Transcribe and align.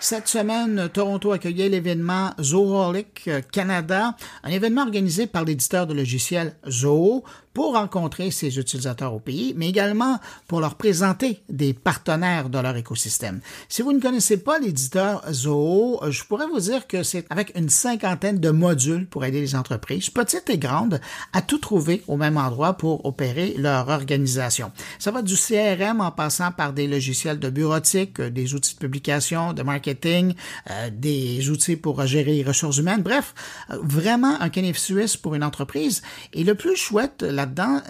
Cette 0.00 0.28
semaine, 0.28 0.88
Toronto 0.92 1.32
accueillait 1.32 1.68
l'événement 1.68 2.30
Zooholic 2.40 3.28
Canada, 3.50 4.14
un 4.44 4.50
événement 4.50 4.82
organisé 4.82 5.26
par 5.26 5.44
l'éditeur 5.44 5.88
de 5.88 5.94
logiciels 5.94 6.54
Zoo 6.68 7.24
pour 7.58 7.72
rencontrer 7.74 8.30
ses 8.30 8.56
utilisateurs 8.56 9.12
au 9.12 9.18
pays, 9.18 9.52
mais 9.56 9.68
également 9.68 10.20
pour 10.46 10.60
leur 10.60 10.76
présenter 10.76 11.42
des 11.48 11.74
partenaires 11.74 12.50
de 12.50 12.58
leur 12.60 12.76
écosystème. 12.76 13.40
Si 13.68 13.82
vous 13.82 13.92
ne 13.92 13.98
connaissez 13.98 14.36
pas 14.36 14.60
l'éditeur 14.60 15.24
Zoho, 15.32 16.00
je 16.08 16.22
pourrais 16.22 16.46
vous 16.46 16.60
dire 16.60 16.86
que 16.86 17.02
c'est 17.02 17.26
avec 17.30 17.50
une 17.58 17.68
cinquantaine 17.68 18.38
de 18.38 18.50
modules 18.50 19.08
pour 19.08 19.24
aider 19.24 19.40
les 19.40 19.56
entreprises, 19.56 20.08
petites 20.08 20.48
et 20.50 20.58
grandes, 20.58 21.00
à 21.32 21.42
tout 21.42 21.58
trouver 21.58 22.04
au 22.06 22.16
même 22.16 22.36
endroit 22.36 22.74
pour 22.74 23.04
opérer 23.04 23.54
leur 23.58 23.88
organisation. 23.88 24.70
Ça 25.00 25.10
va 25.10 25.22
du 25.22 25.34
CRM 25.34 26.00
en 26.00 26.12
passant 26.12 26.52
par 26.52 26.72
des 26.72 26.86
logiciels 26.86 27.40
de 27.40 27.50
bureautique, 27.50 28.20
des 28.20 28.54
outils 28.54 28.74
de 28.76 28.78
publication, 28.78 29.52
de 29.52 29.64
marketing, 29.64 30.34
euh, 30.70 30.90
des 30.92 31.50
outils 31.50 31.74
pour 31.74 32.06
gérer 32.06 32.34
les 32.34 32.44
ressources 32.44 32.76
humaines. 32.76 33.02
Bref, 33.02 33.34
vraiment 33.68 34.40
un 34.40 34.48
canif 34.48 34.78
suisse 34.78 35.16
pour 35.16 35.34
une 35.34 35.42
entreprise. 35.42 36.02
Et 36.32 36.44
le 36.44 36.54
plus 36.54 36.76
chouette 36.76 37.24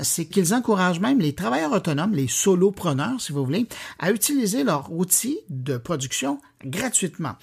c'est 0.02 0.26
qu'ils 0.26 0.54
encouragent 0.54 1.00
même 1.00 1.20
les 1.20 1.34
travailleurs 1.34 1.72
autonomes, 1.72 2.14
les 2.14 2.28
solopreneurs, 2.28 3.20
si 3.20 3.32
vous 3.32 3.44
voulez, 3.44 3.66
à 3.98 4.10
utiliser 4.10 4.64
leur 4.64 4.92
outil 4.92 5.38
de 5.50 5.76
production 5.76 6.40
gratuitement. 6.64 7.36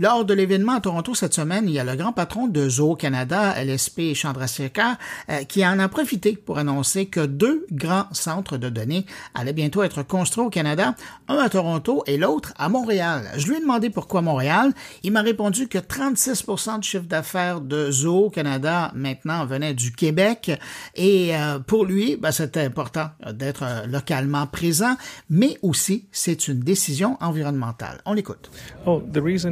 Lors 0.00 0.24
de 0.24 0.32
l'événement 0.32 0.74
à 0.74 0.80
Toronto 0.80 1.12
cette 1.16 1.34
semaine, 1.34 1.64
il 1.66 1.72
y 1.72 1.80
a 1.80 1.84
le 1.84 1.96
grand 1.96 2.12
patron 2.12 2.46
de 2.46 2.68
Zoo 2.68 2.94
Canada, 2.94 3.60
LSP 3.60 4.14
Chandrasekhar, 4.14 4.96
euh, 5.28 5.42
qui 5.42 5.66
en 5.66 5.80
a 5.80 5.88
profité 5.88 6.36
pour 6.36 6.58
annoncer 6.58 7.06
que 7.06 7.26
deux 7.26 7.66
grands 7.72 8.06
centres 8.12 8.58
de 8.58 8.68
données 8.68 9.06
allaient 9.34 9.52
bientôt 9.52 9.82
être 9.82 10.04
construits 10.04 10.44
au 10.44 10.50
Canada, 10.50 10.94
un 11.26 11.38
à 11.38 11.48
Toronto 11.48 12.04
et 12.06 12.16
l'autre 12.16 12.54
à 12.58 12.68
Montréal. 12.68 13.24
Je 13.38 13.48
lui 13.48 13.56
ai 13.56 13.60
demandé 13.60 13.90
pourquoi 13.90 14.22
Montréal. 14.22 14.72
Il 15.02 15.10
m'a 15.10 15.22
répondu 15.22 15.66
que 15.66 15.78
36 15.78 16.44
du 16.80 16.88
chiffre 16.88 17.02
d'affaires 17.02 17.60
de 17.60 17.90
Zoo 17.90 18.30
Canada 18.30 18.92
maintenant 18.94 19.46
venait 19.46 19.74
du 19.74 19.90
Québec 19.90 20.52
et 20.94 21.34
euh, 21.34 21.58
pour 21.58 21.84
lui, 21.84 22.14
ben, 22.14 22.30
c'était 22.30 22.62
important 22.62 23.08
d'être 23.32 23.64
euh, 23.64 23.86
localement 23.88 24.46
présent, 24.46 24.94
mais 25.28 25.58
aussi 25.62 26.06
c'est 26.12 26.46
une 26.46 26.60
décision 26.60 27.16
environnementale. 27.20 28.00
On 28.06 28.12
l'écoute. 28.12 28.48
Oh, 28.86 29.02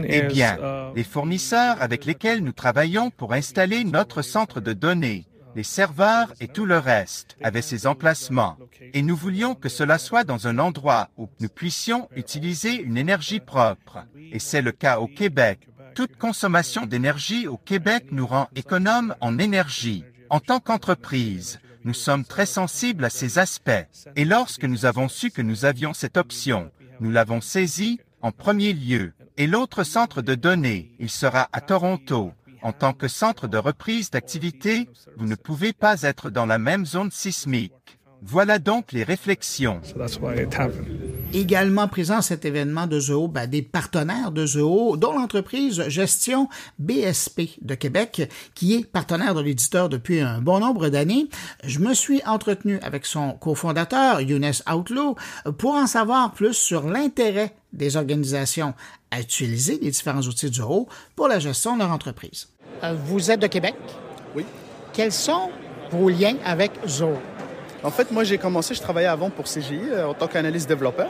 eh 0.09 0.36
bien, 0.37 0.59
uh, 0.59 0.95
les 0.95 1.03
fournisseurs 1.05 1.81
avec 1.81 2.05
lesquels 2.05 2.45
nous 2.45 2.53
travaillons 2.53 3.11
pour 3.11 3.33
installer 3.33 3.85
notre 3.85 4.21
centre 4.21 4.61
de 4.61 4.75
données, 4.75 5.25
les 5.55 5.63
serveurs 5.63 6.31
et 6.41 6.49
tout 6.49 6.67
le 6.67 6.77
reste 6.77 7.39
avaient 7.43 7.63
ces 7.63 7.87
emplacements. 7.87 8.59
Et 8.93 9.01
nous 9.01 9.17
voulions 9.17 9.55
que 9.55 9.71
cela 9.71 9.97
soit 9.97 10.25
dans 10.25 10.47
un 10.47 10.59
endroit 10.59 11.09
où 11.17 11.31
nous 11.41 11.49
puissions 11.49 12.11
utiliser 12.15 12.75
une 12.75 12.99
énergie 12.99 13.41
propre. 13.41 14.05
Et 14.31 14.39
c'est 14.39 14.61
le 14.61 14.73
cas 14.73 14.99
au 14.99 15.07
Québec. 15.07 15.69
Toute 15.95 16.19
consommation 16.19 16.85
d'énergie 16.85 17.47
au 17.47 17.57
Québec 17.57 18.09
nous 18.11 18.27
rend 18.27 18.49
économes 18.55 19.15
en 19.23 19.39
énergie. 19.39 20.05
En 20.29 20.41
tant 20.41 20.61
qu'entreprise, 20.61 21.61
nous 21.85 21.95
sommes 21.95 22.27
très 22.27 22.45
sensibles 22.45 23.07
à 23.07 23.11
ces 23.11 23.39
aspects. 23.39 23.87
Et 24.17 24.27
lorsque 24.27 24.65
nous 24.65 24.85
avons 24.85 25.09
su 25.09 25.31
que 25.31 25.41
nous 25.41 25.65
avions 25.65 25.95
cette 25.95 26.19
option, 26.19 26.71
nous 27.01 27.11
l'avons 27.11 27.41
saisie 27.41 28.01
en 28.21 28.33
premier 28.33 28.75
lieu. 28.75 29.15
Et 29.39 29.47
l'autre 29.47 29.85
centre 29.85 30.23
de 30.23 30.35
données, 30.35 30.93
il 30.99 31.11
sera 31.11 31.49
à 31.53 31.61
Toronto. 31.61 32.33
En 32.63 32.73
tant 32.73 32.95
que 32.95 33.07
centre 33.07 33.49
de 33.49 33.59
reprise 33.59 34.11
d'activité, 34.11 34.89
vous 35.19 35.27
ne 35.27 35.35
pouvez 35.35 35.75
pas 35.75 36.03
être 36.03 36.31
dans 36.31 36.47
la 36.47 36.59
même 36.59 36.87
zone 36.87 37.11
sismique. 37.11 37.73
Voilà 38.23 38.59
donc 38.59 38.93
les 38.93 39.05
réflexions. 39.05 39.83
Également 41.35 41.87
présent 41.87 42.17
à 42.17 42.23
cet 42.23 42.47
événement 42.47 42.87
de 42.87 42.99
Zoho, 42.99 43.29
ben, 43.29 43.47
des 43.47 43.61
partenaires 43.61 44.33
de 44.33 44.47
Zoho, 44.47 44.97
dont 44.97 45.13
l'entreprise 45.13 45.87
Gestion 45.89 46.49
BSP 46.79 47.59
de 47.61 47.75
Québec, 47.75 48.31
qui 48.55 48.75
est 48.75 48.87
partenaire 48.87 49.35
de 49.35 49.43
l'éditeur 49.43 49.91
depuis 49.91 50.21
un 50.21 50.41
bon 50.41 50.61
nombre 50.61 50.89
d'années. 50.89 51.29
Je 51.63 51.79
me 51.79 51.93
suis 51.93 52.23
entretenu 52.25 52.81
avec 52.81 53.05
son 53.05 53.33
cofondateur, 53.33 54.23
Younes 54.23 54.53
Outlaw, 54.73 55.15
pour 55.59 55.75
en 55.75 55.87
savoir 55.87 56.33
plus 56.33 56.55
sur 56.55 56.89
l'intérêt 56.89 57.55
des 57.75 57.97
organisations 57.97 58.75
à 59.11 59.21
utiliser 59.21 59.79
les 59.81 59.91
différents 59.91 60.21
outils 60.23 60.51
de 60.51 60.55
Zoho 60.55 60.89
pour 61.15 61.29
la 61.29 61.39
gestion 61.39 61.75
de 61.75 61.81
leur 61.81 61.91
entreprise. 61.91 62.49
Euh, 62.83 62.95
vous 63.07 63.31
êtes 63.31 63.41
de 63.41 63.47
Québec? 63.47 63.75
Oui. 64.35 64.45
Quels 64.93 65.13
sont 65.13 65.51
vos 65.91 66.09
liens 66.09 66.37
avec 66.45 66.73
Zoho? 66.87 67.19
En 67.83 67.91
fait, 67.91 68.11
moi, 68.11 68.25
j'ai 68.25 68.39
commencé, 68.39 68.75
je 68.75 68.81
travaillais 68.81 69.07
avant 69.07 69.31
pour 69.31 69.45
CGI 69.45 69.81
euh, 69.91 70.09
en 70.09 70.15
tant 70.15 70.27
qu'analyste 70.27 70.69
développeur. 70.69 71.09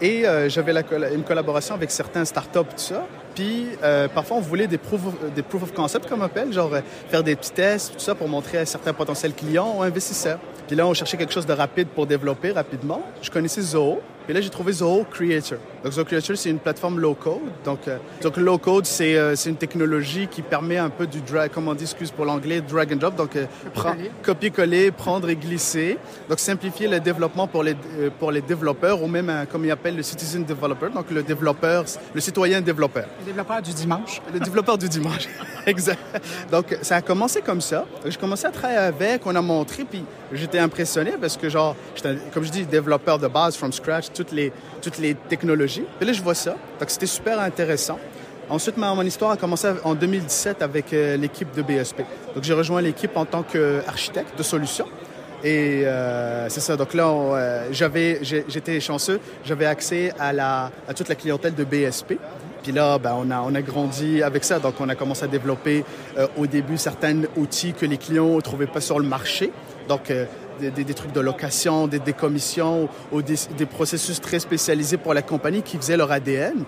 Et 0.00 0.26
euh, 0.26 0.48
j'avais 0.48 0.74
une 1.14 1.24
collaboration 1.24 1.74
avec 1.74 1.90
certains 1.90 2.24
startups, 2.24 2.60
tout 2.60 2.76
ça. 2.76 3.06
Puis 3.34 3.66
euh, 3.82 4.08
parfois, 4.08 4.38
on 4.38 4.40
voulait 4.40 4.66
des 4.66 4.78
proof, 4.78 5.00
of, 5.06 5.34
des 5.34 5.42
proof 5.42 5.62
of 5.62 5.72
concept, 5.74 6.08
comme 6.08 6.20
on 6.20 6.24
appelle, 6.24 6.52
genre 6.52 6.70
faire 7.08 7.22
des 7.22 7.36
petits 7.36 7.50
tests, 7.50 7.94
tout 7.94 8.00
ça, 8.00 8.14
pour 8.14 8.28
montrer 8.28 8.58
à 8.58 8.66
certains 8.66 8.92
potentiels 8.92 9.34
clients 9.34 9.74
ou 9.76 9.82
investisseurs. 9.82 10.38
Puis 10.66 10.76
là, 10.76 10.86
on 10.86 10.94
cherchait 10.94 11.16
quelque 11.16 11.32
chose 11.32 11.46
de 11.46 11.52
rapide 11.52 11.88
pour 11.88 12.06
développer 12.06 12.52
rapidement. 12.52 13.02
Je 13.22 13.30
connaissais 13.30 13.62
Zoho. 13.62 14.00
Et 14.28 14.32
là, 14.32 14.40
j'ai 14.40 14.50
trouvé 14.50 14.72
Zoho 14.72 15.04
Creator. 15.10 15.58
Donc, 15.94 16.08
c'est 16.10 16.50
une 16.50 16.58
plateforme 16.58 16.98
low-code. 16.98 17.40
Donc, 17.64 17.86
euh, 17.86 17.98
donc 18.22 18.36
low-code, 18.36 18.86
c'est 18.86 19.16
euh, 19.16 19.34
une 19.46 19.56
technologie 19.56 20.26
qui 20.26 20.42
permet 20.42 20.78
un 20.78 20.90
peu 20.90 21.06
du 21.06 21.20
drag, 21.20 21.50
comment 21.52 21.72
on 21.72 21.74
dit, 21.74 21.84
excuse 21.84 22.10
pour 22.10 22.24
l'anglais, 22.24 22.60
drag 22.60 22.92
and 22.92 22.96
drop. 22.96 23.14
Donc, 23.14 23.36
euh, 23.36 23.46
copier-coller, 24.22 24.90
prendre 24.90 25.28
et 25.28 25.36
glisser. 25.36 25.98
Donc, 26.28 26.40
simplifier 26.40 26.88
le 26.88 26.98
développement 26.98 27.46
pour 27.46 27.62
les, 27.62 27.76
pour 28.18 28.32
les 28.32 28.40
développeurs 28.40 29.02
ou 29.02 29.06
même, 29.06 29.46
comme 29.50 29.64
il 29.64 29.70
appelle 29.70 29.96
le 29.96 30.02
citizen 30.02 30.44
developer. 30.44 30.88
Donc, 30.92 31.10
le 31.10 31.22
développeur, 31.22 31.84
le 32.14 32.20
citoyen 32.20 32.60
développeur. 32.60 33.06
Le 33.20 33.26
développeur 33.26 33.62
du 33.62 33.72
dimanche. 33.72 34.20
Le 34.32 34.40
développeur 34.40 34.78
du 34.78 34.88
dimanche. 34.88 35.28
exact. 35.66 36.00
Donc, 36.50 36.76
ça 36.82 36.96
a 36.96 37.02
commencé 37.02 37.42
comme 37.42 37.60
ça. 37.60 37.84
J'ai 38.04 38.16
commencé 38.16 38.46
à 38.46 38.50
travailler 38.50 38.78
avec, 38.78 39.26
on 39.26 39.34
a 39.34 39.42
montré, 39.42 39.84
puis 39.84 40.04
j'étais 40.32 40.58
impressionné 40.58 41.12
parce 41.20 41.36
que, 41.36 41.48
genre, 41.48 41.76
comme 42.32 42.44
je 42.44 42.50
dis, 42.50 42.66
développeur 42.66 43.18
de 43.18 43.28
base, 43.28 43.56
from 43.56 43.72
scratch, 43.72 44.06
toutes 44.12 44.32
les, 44.32 44.52
toutes 44.82 44.98
les 44.98 45.14
technologies. 45.14 45.75
Puis 45.98 46.06
là, 46.06 46.12
je 46.12 46.22
vois 46.22 46.34
ça. 46.34 46.56
Donc, 46.80 46.90
c'était 46.90 47.06
super 47.06 47.40
intéressant. 47.40 47.98
Ensuite, 48.48 48.76
ma, 48.76 48.94
mon 48.94 49.02
histoire 49.02 49.32
a 49.32 49.36
commencé 49.36 49.68
en 49.82 49.94
2017 49.94 50.62
avec 50.62 50.92
euh, 50.92 51.16
l'équipe 51.16 51.52
de 51.54 51.62
BSP. 51.62 52.02
Donc, 52.34 52.44
j'ai 52.44 52.54
rejoint 52.54 52.80
l'équipe 52.80 53.16
en 53.16 53.24
tant 53.24 53.42
qu'architecte 53.42 54.38
de 54.38 54.42
solutions. 54.44 54.86
Et 55.42 55.82
euh, 55.84 56.48
c'est 56.48 56.60
ça. 56.60 56.76
Donc 56.76 56.94
là, 56.94 57.08
euh, 57.08 57.68
j'avais, 57.72 58.20
j'étais 58.22 58.78
chanceux. 58.80 59.20
J'avais 59.44 59.66
accès 59.66 60.12
à, 60.18 60.32
la, 60.32 60.70
à 60.88 60.94
toute 60.94 61.08
la 61.08 61.16
clientèle 61.16 61.54
de 61.54 61.64
BSP. 61.64 62.14
Puis 62.62 62.72
là, 62.72 62.98
ben, 62.98 63.16
on, 63.18 63.30
a, 63.30 63.40
on 63.40 63.54
a 63.54 63.62
grandi 63.62 64.22
avec 64.22 64.44
ça. 64.44 64.60
Donc, 64.60 64.74
on 64.80 64.88
a 64.88 64.94
commencé 64.94 65.24
à 65.24 65.28
développer 65.28 65.84
au 66.36 66.46
début 66.46 66.78
certains 66.78 67.22
outils 67.36 67.72
que 67.72 67.86
les 67.86 67.96
clients 67.96 68.36
ne 68.36 68.40
trouvaient 68.40 68.66
pas 68.66 68.80
sur 68.80 68.98
le 68.98 69.06
marché. 69.06 69.52
Donc, 69.88 70.12
des, 70.60 70.94
trucs 70.94 71.12
de 71.12 71.20
location, 71.20 71.86
des 71.86 71.98
décommissions 71.98 72.88
ou 73.12 73.22
des, 73.22 73.66
processus 73.66 74.20
très 74.20 74.38
spécialisés 74.38 74.96
pour 74.96 75.14
la 75.14 75.22
compagnie 75.22 75.62
qui 75.62 75.76
faisaient 75.76 75.96
leur 75.96 76.12
ADN. 76.12 76.64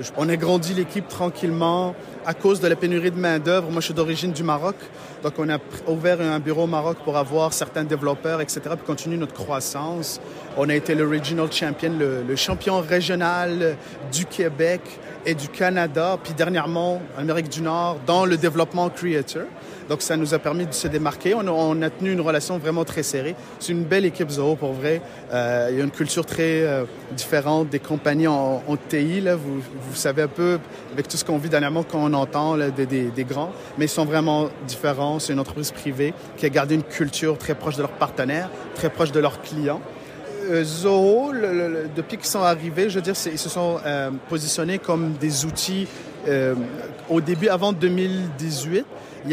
Euh, 0.00 0.02
on 0.16 0.28
a 0.28 0.36
grandi 0.36 0.74
l'équipe 0.74 1.08
tranquillement 1.08 1.94
à 2.24 2.34
cause 2.34 2.60
de 2.60 2.68
la 2.68 2.76
pénurie 2.76 3.10
de 3.10 3.18
main-d'œuvre. 3.18 3.70
Moi, 3.70 3.80
je 3.80 3.86
suis 3.86 3.94
d'origine 3.94 4.32
du 4.32 4.42
Maroc. 4.42 4.76
Donc, 5.22 5.34
on 5.38 5.48
a 5.48 5.58
ouvert 5.88 6.20
un 6.20 6.38
bureau 6.40 6.64
au 6.64 6.66
Maroc 6.66 6.98
pour 7.04 7.16
avoir 7.16 7.52
certains 7.52 7.84
développeurs, 7.84 8.40
etc., 8.40 8.60
pour 8.70 8.84
continuer 8.84 9.16
notre 9.16 9.34
croissance. 9.34 10.20
On 10.56 10.68
a 10.68 10.74
été 10.74 10.94
le 10.94 11.08
regional 11.08 11.50
champion, 11.52 11.92
le 11.98 12.36
champion 12.36 12.80
régional 12.80 13.76
du 14.12 14.26
Québec 14.26 14.80
et 15.24 15.34
du 15.34 15.48
Canada, 15.48 16.18
puis 16.22 16.34
dernièrement, 16.34 17.00
Amérique 17.16 17.48
du 17.48 17.62
Nord, 17.62 17.98
dans 18.06 18.24
le 18.24 18.36
développement 18.36 18.88
creator. 18.90 19.44
Donc, 19.88 20.02
ça 20.02 20.16
nous 20.16 20.32
a 20.32 20.38
permis 20.38 20.66
de 20.66 20.72
se 20.72 20.88
démarquer. 20.88 21.34
On 21.34 21.82
a, 21.82 21.90
tenu 21.90 22.12
une 22.12 22.20
relation 22.20 22.58
vraiment 22.58 22.84
très 22.84 23.02
serrée. 23.02 23.34
C'est 23.58 23.72
une 23.72 23.84
belle 23.84 24.04
équipe 24.04 24.30
Zoho, 24.30 24.56
pour 24.56 24.72
vrai. 24.72 25.02
Euh, 25.32 25.68
il 25.70 25.78
y 25.78 25.80
a 25.80 25.84
une 25.84 25.90
culture 25.90 26.24
très 26.24 26.62
euh, 26.62 26.84
différente 27.12 27.68
des 27.68 27.78
compagnies 27.78 28.28
en, 28.28 28.62
TI. 28.88 29.20
Là. 29.20 29.36
Vous, 29.36 29.60
savez 29.94 30.22
un 30.22 30.28
peu, 30.28 30.58
avec 30.92 31.08
tout 31.08 31.16
ce 31.16 31.24
qu'on 31.24 31.38
vit 31.38 31.48
dernièrement, 31.48 31.82
quand 31.82 31.98
on 31.98 32.14
entend 32.14 32.56
des, 32.56 33.26
grands, 33.28 33.52
mais 33.76 33.84
ils 33.84 33.88
sont 33.88 34.04
vraiment 34.04 34.48
différents. 34.66 35.18
C'est 35.18 35.32
une 35.32 35.40
entreprise 35.40 35.72
privée 35.72 36.14
qui 36.36 36.46
a 36.46 36.48
gardé 36.48 36.74
une 36.74 36.84
culture 36.84 37.36
très 37.36 37.54
proche 37.54 37.76
de 37.76 37.82
leurs 37.82 37.90
partenaires, 37.90 38.48
très 38.74 38.88
proche 38.88 39.12
de 39.12 39.20
leurs 39.20 39.42
clients. 39.42 39.80
Euh, 40.52 40.64
Zoho, 40.64 41.32
depuis 41.96 42.18
qu'ils 42.18 42.26
sont 42.26 42.42
arrivés, 42.42 42.88
je 42.90 42.96
veux 42.96 43.02
dire, 43.02 43.14
ils 43.26 43.38
se 43.38 43.48
sont 43.48 43.78
positionnés 44.28 44.78
comme 44.78 45.14
des 45.14 45.44
outils. 45.44 45.88
au 47.08 47.20
début, 47.20 47.48
avant 47.48 47.72
2018, 47.72 48.84
il 49.24 49.30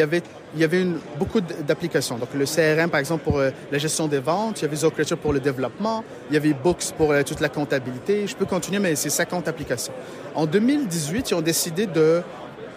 y 0.60 0.64
avait 0.64 0.86
beaucoup 1.18 1.42
d'applications. 1.42 2.18
Donc, 2.18 2.30
le 2.34 2.46
CRM, 2.46 2.90
par 2.90 3.00
exemple, 3.00 3.24
pour 3.24 3.40
euh, 3.40 3.52
la 3.72 3.78
gestion 3.78 4.08
des 4.08 4.20
ventes. 4.20 4.60
Il 4.60 4.64
y 4.64 4.66
avait 4.66 4.76
ZoCreature 4.76 5.18
pour 5.18 5.34
le 5.34 5.40
développement. 5.40 6.04
Il 6.30 6.34
y 6.34 6.38
avait 6.38 6.54
Books 6.54 6.92
pour 6.98 7.12
euh, 7.12 7.24
toute 7.24 7.40
la 7.40 7.50
comptabilité. 7.50 8.28
Je 8.28 8.36
peux 8.36 8.46
continuer, 8.46 8.80
mais 8.80 8.96
c'est 8.96 9.10
50 9.10 9.48
applications. 9.48 9.94
En 10.36 10.46
2018, 10.46 11.32
ils 11.32 11.34
ont 11.36 11.42
décidé 11.42 11.86
de 11.86 12.22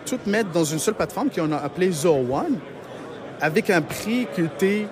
tout 0.06 0.18
mettre 0.26 0.50
dans 0.50 0.64
une 0.64 0.78
seule 0.78 0.94
plateforme 0.94 1.30
qu'on 1.30 1.52
a 1.52 1.58
appelée 1.58 1.90
Zo 1.92 2.12
One, 2.12 2.58
avec 3.40 3.70
un 3.70 3.82
prix 3.82 4.26
qui 4.34 4.42
était 4.42 4.86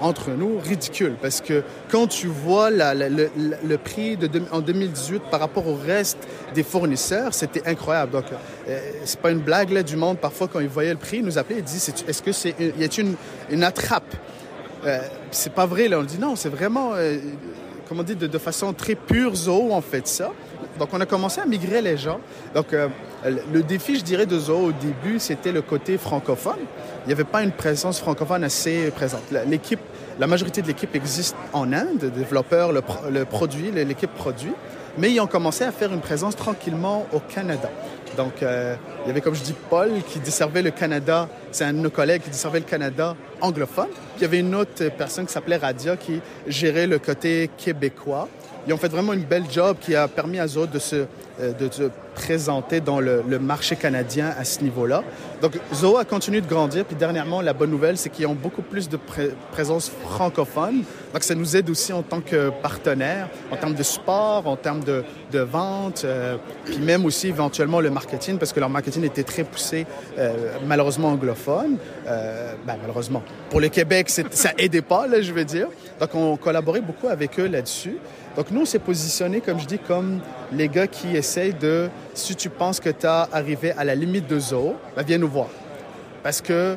entre 0.00 0.30
nous 0.30 0.58
ridicule 0.58 1.14
parce 1.20 1.40
que 1.40 1.62
quand 1.90 2.06
tu 2.06 2.26
vois 2.26 2.70
le, 2.70 3.76
prix 3.76 4.18
en 4.52 4.60
2018 4.60 5.22
par 5.30 5.40
rapport 5.40 5.66
au 5.66 5.74
reste 5.74 6.18
des 6.54 6.62
fournisseurs, 6.62 7.34
c'était 7.34 7.66
incroyable. 7.66 8.12
Donc, 8.12 8.24
euh, 8.68 8.78
c'est 9.04 9.20
pas 9.20 9.30
une 9.30 9.40
blague 9.40 9.70
là, 9.70 9.82
du 9.82 9.96
monde. 9.96 10.18
Parfois, 10.18 10.48
quand 10.48 10.60
ils 10.60 10.68
voyaient 10.68 10.92
le 10.92 10.98
prix, 10.98 11.18
ils 11.18 11.24
nous 11.24 11.38
appelaient 11.38 11.58
et 11.58 11.62
disaient 11.62 11.92
Est-ce 12.08 12.22
que 12.22 12.32
c'est 12.32 12.54
y 12.58 12.84
a 12.84 13.00
une, 13.00 13.14
une 13.50 13.64
attrape? 13.64 14.14
Euh, 14.84 15.00
C'est 15.30 15.52
pas 15.52 15.66
vrai. 15.66 15.88
Là, 15.88 15.98
on 15.98 16.04
dit 16.04 16.18
non, 16.18 16.36
c'est 16.36 16.48
vraiment, 16.48 16.92
euh, 16.94 17.18
comment 17.88 18.02
dire, 18.02 18.16
de, 18.16 18.38
façon 18.38 18.72
très 18.72 18.94
pure 18.94 19.34
Zoho, 19.34 19.68
on 19.72 19.80
fait 19.80 20.06
ça. 20.06 20.32
Donc, 20.78 20.90
on 20.92 21.00
a 21.00 21.06
commencé 21.06 21.40
à 21.40 21.46
migrer 21.46 21.82
les 21.82 21.96
gens. 21.96 22.20
Donc, 22.54 22.72
euh, 22.72 22.88
le 23.52 23.62
défi, 23.62 23.96
je 23.96 24.04
dirais, 24.04 24.26
de 24.26 24.38
Zoho 24.38 24.68
au 24.68 24.72
début, 24.72 25.18
c'était 25.18 25.52
le 25.52 25.62
côté 25.62 25.98
francophone. 25.98 26.58
Il 27.04 27.08
n'y 27.08 27.12
avait 27.12 27.24
pas 27.24 27.42
une 27.42 27.52
présence 27.52 27.98
francophone 28.00 28.44
assez 28.44 28.90
présente. 28.90 29.22
L'équipe, 29.46 29.80
la 30.18 30.26
majorité 30.26 30.62
de 30.62 30.66
l'équipe 30.66 30.94
existe 30.94 31.36
en 31.52 31.72
Inde, 31.72 32.10
développeurs, 32.14 32.72
le, 32.72 32.82
le 33.10 33.24
produit, 33.24 33.70
l'équipe 33.70 34.12
produit, 34.14 34.52
mais 34.98 35.12
ils 35.12 35.20
ont 35.20 35.26
commencé 35.26 35.64
à 35.64 35.72
faire 35.72 35.92
une 35.92 36.00
présence 36.00 36.36
tranquillement 36.36 37.06
au 37.12 37.20
Canada. 37.20 37.70
Donc, 38.16 38.42
euh, 38.42 38.74
il 39.04 39.08
y 39.08 39.10
avait, 39.10 39.20
comme 39.20 39.34
je 39.34 39.42
dis, 39.42 39.54
Paul 39.68 39.90
qui 40.08 40.18
desservait 40.18 40.62
le 40.62 40.70
Canada. 40.70 41.28
C'est 41.52 41.64
un 41.64 41.72
de 41.72 41.78
nos 41.78 41.90
collègues 41.90 42.22
qui 42.22 42.30
desservait 42.30 42.60
le 42.60 42.64
Canada 42.64 43.14
anglophone. 43.40 43.88
Puis 43.88 44.18
il 44.18 44.22
y 44.22 44.24
avait 44.24 44.40
une 44.40 44.54
autre 44.54 44.88
personne 44.96 45.26
qui 45.26 45.32
s'appelait 45.32 45.56
Radia 45.56 45.96
qui 45.96 46.20
gérait 46.46 46.86
le 46.86 46.98
côté 46.98 47.50
québécois. 47.56 48.28
Ils 48.66 48.72
ont 48.72 48.78
fait 48.78 48.88
vraiment 48.88 49.12
une 49.12 49.22
belle 49.22 49.44
job 49.48 49.76
qui 49.80 49.94
a 49.94 50.08
permis 50.08 50.40
à 50.40 50.48
Zoho 50.48 50.66
de 50.66 50.80
se, 50.80 50.96
euh, 51.40 51.52
de 51.52 51.72
se 51.72 51.84
présenter 52.16 52.80
dans 52.80 52.98
le, 52.98 53.22
marché 53.38 53.76
canadien 53.76 54.34
à 54.36 54.44
ce 54.44 54.60
niveau-là. 54.62 55.04
Donc, 55.40 55.52
Zoho 55.72 55.98
a 55.98 56.04
continué 56.04 56.40
de 56.40 56.48
grandir. 56.48 56.84
Puis 56.84 56.96
dernièrement, 56.96 57.42
la 57.42 57.52
bonne 57.52 57.70
nouvelle, 57.70 57.96
c'est 57.96 58.08
qu'ils 58.08 58.26
ont 58.26 58.34
beaucoup 58.34 58.62
plus 58.62 58.88
de 58.88 58.98
présence 59.52 59.92
francophone. 60.08 60.82
Donc, 61.12 61.22
ça 61.22 61.34
nous 61.36 61.56
aide 61.56 61.70
aussi 61.70 61.92
en 61.92 62.02
tant 62.02 62.20
que 62.20 62.50
partenaire, 62.60 63.28
en 63.52 63.56
termes 63.56 63.74
de 63.74 63.82
sport, 63.84 64.48
en 64.48 64.56
termes 64.56 64.82
de, 64.82 65.04
de 65.30 65.40
vente, 65.40 66.02
euh, 66.04 66.36
puis 66.64 66.78
même 66.78 67.04
aussi 67.04 67.28
éventuellement 67.28 67.80
le 67.80 67.90
marketing, 67.90 68.38
parce 68.38 68.52
que 68.52 68.58
leur 68.58 68.70
marketing 68.70 69.04
était 69.04 69.22
très 69.22 69.44
poussé, 69.44 69.86
euh, 70.18 70.54
malheureusement 70.66 71.08
anglophone. 71.08 71.76
Ben, 72.04 72.76
malheureusement. 72.80 73.22
Pour 73.50 73.60
le 73.60 73.68
Québec, 73.68 74.10
ça 74.10 74.52
aidait 74.58 74.82
pas, 74.82 75.06
là, 75.06 75.20
je 75.20 75.32
veux 75.32 75.44
dire. 75.44 75.68
Donc, 76.00 76.14
on 76.14 76.36
collaborait 76.36 76.80
beaucoup 76.80 77.08
avec 77.08 77.38
eux 77.38 77.46
là-dessus. 77.46 77.98
Donc 78.36 78.50
nous, 78.50 78.62
on 78.62 78.64
s'est 78.66 78.78
positionné, 78.78 79.40
comme 79.40 79.58
je 79.58 79.66
dis, 79.66 79.78
comme 79.78 80.20
les 80.52 80.68
gars 80.68 80.86
qui 80.86 81.16
essayent 81.16 81.54
de, 81.54 81.88
si 82.12 82.36
tu 82.36 82.50
penses 82.50 82.80
que 82.80 82.90
tu 82.90 83.06
as 83.06 83.28
arrivé 83.32 83.72
à 83.72 83.84
la 83.84 83.94
limite 83.94 84.26
de 84.26 84.38
Zoho, 84.38 84.76
ben 84.94 85.02
viens 85.02 85.18
nous 85.18 85.28
voir. 85.28 85.48
Parce 86.22 86.42
que 86.42 86.76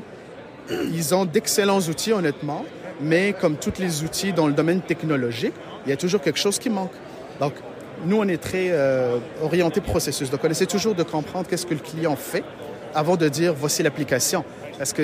ils 0.69 1.13
ont 1.15 1.25
d'excellents 1.25 1.79
outils, 1.79 2.13
honnêtement, 2.13 2.63
mais 3.01 3.33
comme 3.33 3.57
tous 3.57 3.79
les 3.79 4.03
outils 4.03 4.31
dans 4.33 4.47
le 4.47 4.53
domaine 4.53 4.81
technologique, 4.81 5.53
il 5.85 5.89
y 5.89 5.93
a 5.93 5.97
toujours 5.97 6.21
quelque 6.21 6.39
chose 6.39 6.59
qui 6.59 6.69
manque. 6.69 6.91
Donc, 7.39 7.53
nous, 8.05 8.17
on 8.17 8.27
est 8.27 8.41
très 8.41 8.69
euh, 8.69 9.17
orienté 9.41 9.81
processus. 9.81 10.29
Donc, 10.29 10.41
on 10.43 10.49
essaie 10.49 10.65
toujours 10.65 10.95
de 10.95 11.03
comprendre 11.03 11.47
qu'est-ce 11.47 11.65
que 11.65 11.73
le 11.73 11.79
client 11.79 12.15
fait 12.15 12.43
avant 12.93 13.17
de 13.17 13.27
dire 13.27 13.53
voici 13.53 13.83
l'application. 13.83 14.45
Parce 14.77 14.93
que 14.93 15.03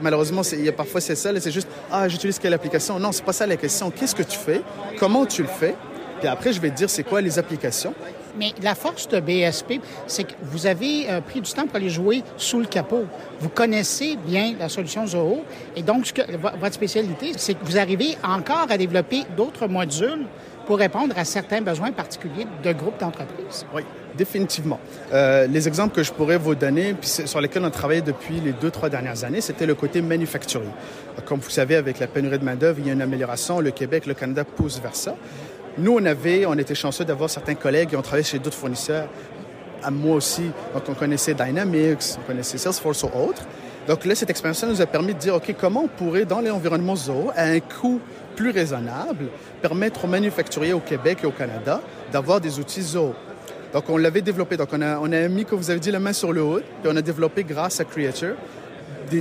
malheureusement, 0.00 0.42
il 0.52 0.64
y 0.64 0.68
a 0.68 0.72
parfois 0.72 1.00
c'est 1.00 1.14
ça, 1.14 1.30
c'est 1.38 1.50
juste 1.52 1.68
ah 1.92 2.08
j'utilise 2.08 2.40
quelle 2.40 2.54
application. 2.54 2.98
Non, 2.98 3.12
c'est 3.12 3.24
pas 3.24 3.32
ça 3.32 3.46
la 3.46 3.56
question. 3.56 3.90
Qu'est-ce 3.90 4.16
que 4.16 4.24
tu 4.24 4.36
fais? 4.36 4.62
Comment 4.98 5.26
tu 5.26 5.42
le 5.42 5.48
fais? 5.48 5.76
Puis 6.22 6.28
après, 6.28 6.52
je 6.52 6.60
vais 6.60 6.70
te 6.70 6.76
dire 6.76 6.88
c'est 6.88 7.02
quoi 7.02 7.20
les 7.20 7.36
applications? 7.36 7.92
Mais 8.38 8.52
la 8.62 8.76
force 8.76 9.08
de 9.08 9.18
BSP, 9.18 9.80
c'est 10.06 10.22
que 10.22 10.34
vous 10.40 10.68
avez 10.68 11.10
euh, 11.10 11.20
pris 11.20 11.40
du 11.40 11.50
temps 11.50 11.66
pour 11.66 11.74
aller 11.74 11.90
jouer 11.90 12.22
sous 12.36 12.60
le 12.60 12.66
capot. 12.66 13.06
Vous 13.40 13.48
connaissez 13.48 14.16
bien 14.24 14.54
la 14.56 14.68
solution 14.68 15.04
Zoho. 15.04 15.42
Et 15.74 15.82
donc, 15.82 16.06
ce 16.06 16.12
que, 16.12 16.22
votre 16.36 16.74
spécialité, 16.74 17.32
c'est 17.36 17.54
que 17.54 17.64
vous 17.64 17.76
arrivez 17.76 18.16
encore 18.22 18.68
à 18.70 18.78
développer 18.78 19.24
d'autres 19.36 19.66
modules 19.66 20.26
pour 20.64 20.78
répondre 20.78 21.18
à 21.18 21.24
certains 21.24 21.60
besoins 21.60 21.90
particuliers 21.90 22.46
de 22.62 22.72
groupes 22.72 23.00
d'entreprises. 23.00 23.66
Oui, 23.74 23.82
définitivement. 24.16 24.78
Euh, 25.12 25.48
les 25.48 25.66
exemples 25.66 25.96
que 25.96 26.04
je 26.04 26.12
pourrais 26.12 26.38
vous 26.38 26.54
donner, 26.54 26.94
puis 26.94 27.08
sur 27.08 27.40
lesquels 27.40 27.64
on 27.64 27.66
a 27.66 27.70
travaillé 27.70 28.00
depuis 28.00 28.40
les 28.40 28.52
deux, 28.52 28.70
trois 28.70 28.88
dernières 28.88 29.24
années, 29.24 29.40
c'était 29.40 29.66
le 29.66 29.74
côté 29.74 30.00
manufacturier. 30.00 30.70
Comme 31.26 31.40
vous 31.40 31.50
savez, 31.50 31.74
avec 31.74 31.98
la 31.98 32.06
pénurie 32.06 32.38
de 32.38 32.44
main-d'œuvre, 32.44 32.78
il 32.78 32.86
y 32.86 32.90
a 32.90 32.92
une 32.92 33.02
amélioration. 33.02 33.58
Le 33.58 33.72
Québec, 33.72 34.06
le 34.06 34.14
Canada 34.14 34.44
poussent 34.44 34.80
vers 34.80 34.94
ça. 34.94 35.16
Nous, 35.78 35.96
on 35.98 36.04
avait, 36.04 36.44
on 36.44 36.54
était 36.54 36.74
chanceux 36.74 37.04
d'avoir 37.04 37.30
certains 37.30 37.54
collègues 37.54 37.90
qui 37.90 37.96
ont 37.96 38.02
travaillé 38.02 38.24
chez 38.24 38.38
d'autres 38.38 38.56
fournisseurs. 38.56 39.08
À 39.82 39.90
moi 39.90 40.16
aussi, 40.16 40.50
donc 40.74 40.82
on 40.88 40.94
connaissait 40.94 41.34
Dynamics, 41.34 42.16
on 42.18 42.26
connaissait 42.26 42.58
Salesforce 42.58 43.02
ou 43.04 43.06
autres. 43.06 43.42
Donc 43.88 44.04
là, 44.04 44.14
cette 44.14 44.30
expérience 44.30 44.62
nous 44.62 44.80
a 44.80 44.86
permis 44.86 45.14
de 45.14 45.18
dire, 45.18 45.34
OK, 45.34 45.54
comment 45.58 45.84
on 45.84 45.88
pourrait, 45.88 46.24
dans 46.24 46.40
l'environnement 46.40 46.94
Zoho, 46.94 47.32
à 47.34 47.44
un 47.44 47.58
coût 47.58 48.00
plus 48.36 48.50
raisonnable, 48.50 49.26
permettre 49.60 50.04
aux 50.04 50.08
manufacturiers 50.08 50.72
au 50.72 50.80
Québec 50.80 51.18
et 51.24 51.26
au 51.26 51.32
Canada 51.32 51.80
d'avoir 52.12 52.40
des 52.40 52.60
outils 52.60 52.82
Zoho? 52.82 53.14
Donc, 53.72 53.88
on 53.88 53.96
l'avait 53.96 54.20
développé. 54.20 54.56
Donc, 54.56 54.68
on 54.72 54.82
a, 54.82 54.98
on 54.98 55.10
a 55.10 55.28
mis, 55.28 55.44
comme 55.44 55.58
vous 55.58 55.70
avez 55.70 55.80
dit, 55.80 55.90
la 55.90 55.98
main 55.98 56.12
sur 56.12 56.32
le 56.32 56.42
haut, 56.42 56.60
puis 56.82 56.92
on 56.92 56.96
a 56.96 57.02
développé, 57.02 57.42
grâce 57.42 57.80
à 57.80 57.84
Creator, 57.84 58.34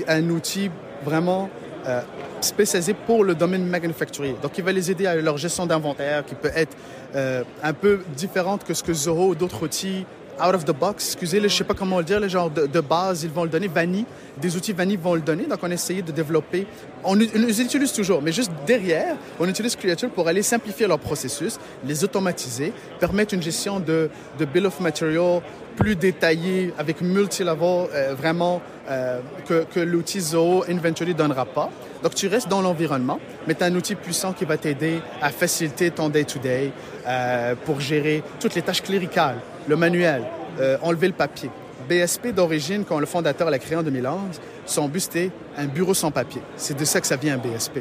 un 0.07 0.29
outil 0.29 0.69
vraiment 1.03 1.49
euh, 1.87 2.01
spécialisé 2.41 2.93
pour 2.93 3.23
le 3.23 3.35
domaine 3.35 3.65
manufacturier. 3.65 4.35
Donc, 4.41 4.57
il 4.57 4.63
va 4.63 4.71
les 4.71 4.91
aider 4.91 5.07
à 5.07 5.15
leur 5.15 5.37
gestion 5.37 5.65
d'inventaire, 5.65 6.25
qui 6.25 6.35
peut 6.35 6.51
être 6.55 6.75
euh, 7.15 7.43
un 7.63 7.73
peu 7.73 8.01
différente 8.15 8.63
que 8.63 8.73
ce 8.73 8.83
que 8.83 8.93
Zoho 8.93 9.29
ou 9.29 9.35
d'autres 9.35 9.63
outils 9.63 10.05
out 10.41 10.55
of 10.55 10.65
the 10.65 10.71
box, 10.71 11.07
excusez, 11.13 11.41
je 11.41 11.47
sais 11.47 11.63
pas 11.63 11.73
comment 11.73 11.99
le 11.99 12.03
dire, 12.03 12.19
le 12.19 12.27
genre 12.27 12.49
de, 12.49 12.81
base, 12.81 13.23
ils 13.23 13.29
vont 13.29 13.43
le 13.43 13.49
donner, 13.49 13.67
Vanille, 13.67 14.05
des 14.37 14.55
outils 14.55 14.73
Vanille 14.73 14.97
vont 14.97 15.15
le 15.15 15.21
donner. 15.21 15.45
Donc, 15.45 15.59
on 15.61 15.69
a 15.69 15.73
essayé 15.73 16.01
de 16.01 16.11
développer, 16.11 16.67
on, 17.03 17.15
les 17.15 17.61
utilise 17.61 17.93
toujours, 17.93 18.21
mais 18.21 18.31
juste 18.31 18.51
derrière, 18.65 19.15
on 19.39 19.47
utilise 19.47 19.75
Creator 19.75 20.09
pour 20.09 20.27
aller 20.27 20.41
simplifier 20.41 20.87
leur 20.87 20.99
processus, 20.99 21.59
les 21.85 22.03
automatiser, 22.03 22.73
permettre 22.99 23.33
une 23.33 23.41
gestion 23.41 23.79
de, 23.79 24.09
de 24.39 24.45
bill 24.45 24.65
of 24.65 24.79
material 24.79 25.41
plus 25.75 25.95
détaillée 25.95 26.73
avec 26.77 27.01
multi-level, 27.01 27.87
euh, 27.93 28.13
vraiment, 28.15 28.61
euh, 28.89 29.19
que, 29.47 29.63
que 29.63 29.79
l'outil 29.79 30.19
Zoho 30.19 30.63
Inventory 30.69 31.13
donnera 31.13 31.45
pas. 31.45 31.69
Donc, 32.03 32.15
tu 32.15 32.27
restes 32.27 32.47
dans 32.47 32.61
l'environnement, 32.61 33.19
mais 33.47 33.55
tu 33.55 33.63
as 33.63 33.67
un 33.67 33.75
outil 33.75 33.95
puissant 33.95 34.33
qui 34.33 34.45
va 34.45 34.57
t'aider 34.57 34.99
à 35.21 35.29
faciliter 35.29 35.91
ton 35.91 36.09
day-to-day 36.09 36.71
euh, 37.07 37.55
pour 37.65 37.79
gérer 37.79 38.23
toutes 38.39 38.55
les 38.55 38.61
tâches 38.61 38.81
cléricales, 38.81 39.37
le 39.67 39.75
manuel, 39.75 40.23
euh, 40.59 40.77
enlever 40.81 41.07
le 41.07 41.13
papier. 41.13 41.49
BSP 41.89 42.27
d'origine, 42.27 42.85
quand 42.85 42.99
le 42.99 43.05
fondateur 43.05 43.49
l'a 43.49 43.59
créé 43.59 43.77
en 43.77 43.83
2011, 43.83 44.39
son 44.65 44.87
but 44.87 45.01
c'était 45.01 45.31
un 45.57 45.65
bureau 45.65 45.93
sans 45.93 46.11
papier. 46.11 46.41
C'est 46.55 46.77
de 46.77 46.85
ça 46.85 47.01
que 47.01 47.07
ça 47.07 47.15
vient 47.15 47.37
BSP. 47.37 47.79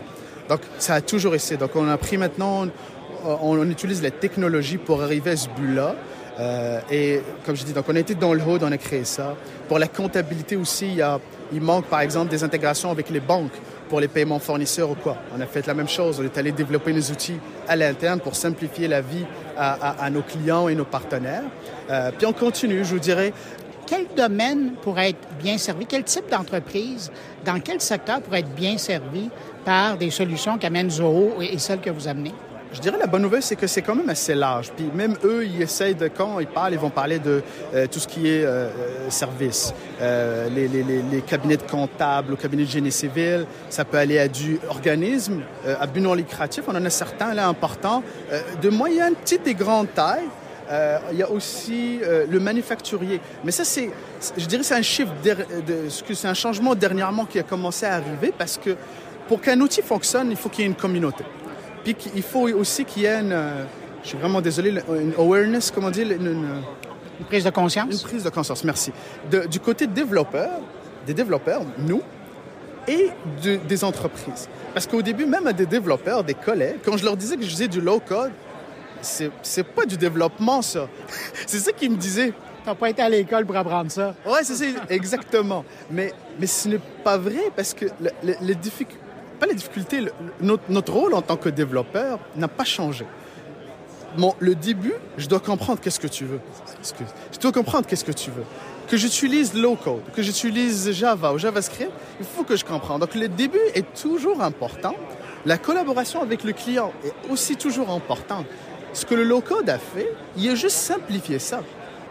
Donc 0.48 0.60
ça 0.78 0.94
a 0.94 1.00
toujours 1.00 1.34
essayé. 1.34 1.56
Donc 1.56 1.76
on 1.76 1.88
a 1.88 1.96
pris 1.96 2.16
maintenant, 2.16 2.66
on, 3.24 3.70
utilise 3.70 4.02
la 4.02 4.10
technologie 4.10 4.78
pour 4.78 5.02
arriver 5.02 5.32
à 5.32 5.36
ce 5.36 5.48
but-là. 5.48 5.94
Euh, 6.38 6.80
et 6.90 7.20
comme 7.44 7.54
je 7.54 7.64
dis, 7.64 7.72
donc 7.72 7.84
on 7.88 7.94
a 7.94 7.98
été 7.98 8.14
dans 8.14 8.32
le 8.32 8.42
hood, 8.42 8.62
on 8.62 8.72
a 8.72 8.78
créé 8.78 9.04
ça. 9.04 9.36
Pour 9.68 9.78
la 9.78 9.86
comptabilité 9.86 10.56
aussi, 10.56 10.86
il, 10.86 10.94
y 10.94 11.02
a, 11.02 11.20
il 11.52 11.60
manque 11.60 11.86
par 11.86 12.00
exemple 12.00 12.30
des 12.30 12.44
intégrations 12.44 12.90
avec 12.90 13.10
les 13.10 13.20
banques 13.20 13.52
pour 13.88 14.00
les 14.00 14.08
paiements 14.08 14.38
fournisseurs 14.38 14.90
ou 14.90 14.94
quoi. 14.94 15.16
On 15.36 15.40
a 15.40 15.46
fait 15.46 15.66
la 15.66 15.74
même 15.74 15.88
chose. 15.88 16.20
On 16.20 16.24
est 16.24 16.38
allé 16.38 16.52
développer 16.52 16.92
nos 16.92 17.02
outils 17.02 17.38
à 17.68 17.76
l'interne 17.76 18.20
pour 18.20 18.36
simplifier 18.36 18.88
la 18.88 19.00
vie 19.00 19.26
à, 19.56 20.08
nos 20.10 20.22
clients 20.22 20.68
et 20.68 20.74
nos 20.74 20.84
partenaires. 20.84 21.42
Euh, 21.90 22.10
puis 22.16 22.26
on 22.26 22.32
continue, 22.32 22.84
je 22.84 22.94
vous 22.94 23.00
dirais. 23.00 23.32
Quel 23.86 24.06
domaine 24.16 24.74
pourrait 24.80 25.10
être 25.10 25.28
bien 25.42 25.58
servi? 25.58 25.84
Quel 25.84 26.04
type 26.04 26.30
d'entreprise, 26.30 27.10
dans 27.44 27.58
quel 27.58 27.80
secteur 27.80 28.22
pourrait 28.22 28.40
être 28.40 28.54
bien 28.54 28.78
servi 28.78 29.28
par 29.64 29.98
des 29.98 30.10
solutions 30.10 30.56
qu'amène 30.56 30.88
Zoho 30.88 31.42
et 31.42 31.58
celles 31.58 31.80
que 31.80 31.90
vous 31.90 32.06
amenez? 32.06 32.32
Je 32.72 32.78
dirais 32.78 32.98
la 32.98 33.08
bonne 33.08 33.22
nouvelle, 33.22 33.42
c'est 33.42 33.56
que 33.56 33.66
c'est 33.66 33.82
quand 33.82 33.96
même 33.96 34.08
assez 34.10 34.34
large. 34.34 34.70
Puis 34.76 34.88
même 34.94 35.16
eux, 35.24 35.44
ils 35.44 35.60
essayent 35.60 35.96
de, 35.96 36.06
quand 36.06 36.38
ils 36.38 36.46
parlent, 36.46 36.72
ils 36.72 36.78
vont 36.78 36.90
parler 36.90 37.18
de 37.18 37.42
euh, 37.74 37.88
tout 37.90 37.98
ce 37.98 38.06
qui 38.06 38.28
est 38.28 38.44
euh, 38.44 38.68
euh 38.68 39.10
service. 39.10 39.74
Euh, 40.00 40.48
les, 40.48 40.68
les, 40.68 40.84
les, 40.84 41.20
cabinets 41.22 41.56
de 41.56 41.62
comptables, 41.62 42.32
au 42.32 42.36
cabinet 42.36 42.62
de 42.62 42.68
génie 42.70 42.92
civil, 42.92 43.46
ça 43.70 43.84
peut 43.84 43.98
aller 43.98 44.20
à 44.20 44.28
du 44.28 44.60
organisme, 44.68 45.42
à 45.66 45.86
but 45.86 46.00
non 46.00 46.14
lucratif. 46.14 46.64
On 46.68 46.76
en 46.76 46.84
a 46.84 46.90
certains 46.90 47.34
là 47.34 47.48
importants, 47.48 48.04
de 48.62 48.68
moyenne, 48.68 49.14
petite 49.14 49.46
et 49.48 49.54
grande 49.54 49.92
taille. 49.92 50.28
il 51.12 51.18
y 51.18 51.22
a 51.22 51.30
aussi 51.30 52.00
le 52.28 52.38
manufacturier. 52.38 53.20
Mais 53.44 53.50
ça, 53.50 53.64
c'est, 53.64 53.90
je 54.36 54.46
dirais, 54.46 54.62
c'est 54.62 54.76
un 54.76 54.82
chiffre, 54.82 55.12
de, 55.24 55.88
c'est 55.88 56.28
un 56.28 56.34
changement 56.34 56.74
dernièrement 56.74 57.24
qui 57.24 57.38
a 57.38 57.42
commencé 57.42 57.84
à 57.84 57.94
arriver 57.94 58.32
parce 58.36 58.56
que 58.56 58.76
pour 59.28 59.40
qu'un 59.40 59.60
outil 59.60 59.82
fonctionne, 59.82 60.30
il 60.30 60.36
faut 60.36 60.48
qu'il 60.48 60.62
y 60.62 60.64
ait 60.64 60.70
une 60.70 60.76
communauté. 60.76 61.24
Puis 61.84 61.96
il 62.14 62.22
faut 62.22 62.48
aussi 62.48 62.84
qu'il 62.84 63.02
y 63.02 63.06
ait 63.06 63.20
une, 63.20 63.32
euh, 63.32 63.64
je 64.02 64.08
suis 64.08 64.18
vraiment 64.18 64.40
désolé, 64.40 64.70
une 64.88 65.14
awareness, 65.18 65.70
comment 65.70 65.90
dire, 65.90 66.10
une, 66.10 66.26
une, 66.26 67.26
prise 67.26 67.44
de 67.44 67.50
conscience. 67.50 68.02
Une 68.02 68.08
prise 68.08 68.24
de 68.24 68.30
conscience, 68.30 68.64
merci. 68.64 68.92
du 69.50 69.60
côté 69.60 69.86
développeur, 69.86 70.60
des 71.06 71.14
développeurs, 71.14 71.62
nous, 71.78 72.02
et 72.88 73.10
des 73.42 73.84
entreprises. 73.84 74.48
Parce 74.72 74.86
qu'au 74.86 75.02
début, 75.02 75.26
même 75.26 75.46
à 75.46 75.52
des 75.52 75.66
développeurs, 75.66 76.24
des 76.24 76.34
collègues, 76.34 76.78
quand 76.84 76.96
je 76.96 77.04
leur 77.04 77.16
disais 77.16 77.36
que 77.36 77.42
je 77.42 77.50
faisais 77.50 77.68
du 77.68 77.80
low-code, 77.80 78.32
c'est, 79.02 79.30
c'est 79.42 79.64
pas 79.64 79.86
du 79.86 79.96
développement, 79.96 80.62
ça. 80.62 80.88
c'est 81.46 81.58
ça 81.58 81.72
qu'ils 81.72 81.90
me 81.90 81.96
disaient. 81.96 82.32
T'as 82.64 82.74
pas 82.74 82.90
été 82.90 83.00
à 83.00 83.08
l'école 83.08 83.46
pour 83.46 83.56
apprendre 83.56 83.90
ça. 83.90 84.14
Ouais, 84.26 84.40
c'est 84.42 84.54
ça, 84.54 84.64
exactement. 84.88 85.64
Mais, 85.90 86.12
mais 86.38 86.46
ce 86.46 86.68
n'est 86.68 86.80
pas 87.02 87.16
vrai 87.16 87.50
parce 87.56 87.72
que 87.72 87.86
le, 88.00 88.34
le, 88.40 88.54
pas 89.40 89.46
la 89.46 89.54
difficulté, 89.54 90.04
notre, 90.40 90.92
rôle 90.92 91.14
en 91.14 91.22
tant 91.22 91.36
que 91.36 91.48
développeur 91.48 92.18
n'a 92.36 92.46
pas 92.46 92.64
changé. 92.64 93.06
Bon, 94.18 94.34
le 94.38 94.54
début, 94.54 94.92
je 95.16 95.26
dois 95.26 95.40
comprendre 95.40 95.80
qu'est-ce 95.80 95.98
que 95.98 96.06
tu 96.06 96.24
veux. 96.24 96.40
Je 97.32 97.38
dois 97.38 97.52
comprendre 97.52 97.86
qu'est-ce 97.86 98.04
que 98.04 98.12
tu 98.12 98.30
veux. 98.30 98.44
Que 98.88 98.96
j'utilise 98.96 99.54
low 99.54 99.76
code, 99.76 100.02
que 100.12 100.20
j'utilise 100.20 100.92
Java 100.92 101.32
ou 101.32 101.38
JavaScript, 101.38 101.92
il 102.18 102.26
faut 102.26 102.42
que 102.44 102.56
je 102.56 102.64
comprenne. 102.64 102.98
Donc 102.98 103.14
le 103.14 103.28
début 103.28 103.60
est 103.74 103.94
toujours 103.94 104.42
important. 104.42 104.94
La 105.46 105.56
collaboration 105.56 106.20
avec 106.20 106.44
le 106.44 106.52
client 106.52 106.92
est 107.04 107.30
aussi 107.30 107.56
toujours 107.56 107.90
importante. 107.90 108.46
Ce 108.92 109.06
que 109.06 109.14
le 109.14 109.24
low 109.24 109.40
code 109.40 109.70
a 109.70 109.78
fait, 109.78 110.12
il 110.36 110.50
a 110.50 110.54
juste 110.54 110.76
simplifié 110.76 111.38
ça. 111.38 111.62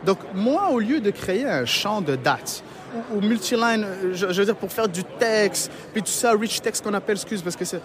Donc 0.05 0.19
moi, 0.33 0.69
au 0.71 0.79
lieu 0.79 1.01
de 1.01 1.11
créer 1.11 1.45
un 1.45 1.65
champ 1.65 2.01
de 2.01 2.15
dates, 2.15 2.63
ou, 3.13 3.21
multiline, 3.21 3.85
je, 4.13 4.25
veux 4.25 4.45
dire, 4.45 4.55
pour 4.55 4.71
faire 4.71 4.87
du 4.87 5.03
texte, 5.03 5.71
puis 5.93 6.01
tout 6.01 6.11
ça, 6.11 6.33
rich 6.33 6.61
text 6.61 6.83
qu'on 6.83 6.93
appelle, 6.93 7.15
excuse, 7.15 7.41
parce 7.41 7.55
que 7.55 7.65
c'est 7.65 7.81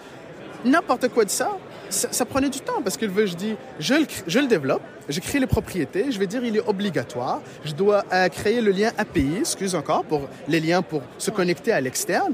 n'importe 0.63 1.09
quoi 1.09 1.25
de 1.25 1.29
ça, 1.29 1.57
ça, 1.89 2.25
prenait 2.25 2.49
du 2.49 2.59
temps 2.59 2.81
parce 2.83 2.97
que 2.97 3.07
je 3.07 3.35
dis, 3.35 3.55
je 3.79 3.93
le, 3.93 4.05
je 4.25 4.39
le 4.39 4.47
développe, 4.47 4.81
je 5.07 5.19
crée 5.19 5.39
les 5.39 5.47
propriétés, 5.47 6.11
je 6.11 6.19
vais 6.19 6.27
dire 6.27 6.43
il 6.43 6.57
est 6.57 6.67
obligatoire, 6.67 7.41
je 7.63 7.73
dois 7.73 8.03
euh, 8.11 8.27
créer 8.29 8.61
le 8.61 8.71
lien 8.71 8.91
API, 8.97 9.37
excuse 9.39 9.75
encore, 9.75 10.03
pour 10.03 10.21
les 10.47 10.59
liens 10.59 10.81
pour 10.81 11.03
se 11.17 11.29
connecter 11.31 11.71
à 11.71 11.81
l'externe, 11.81 12.33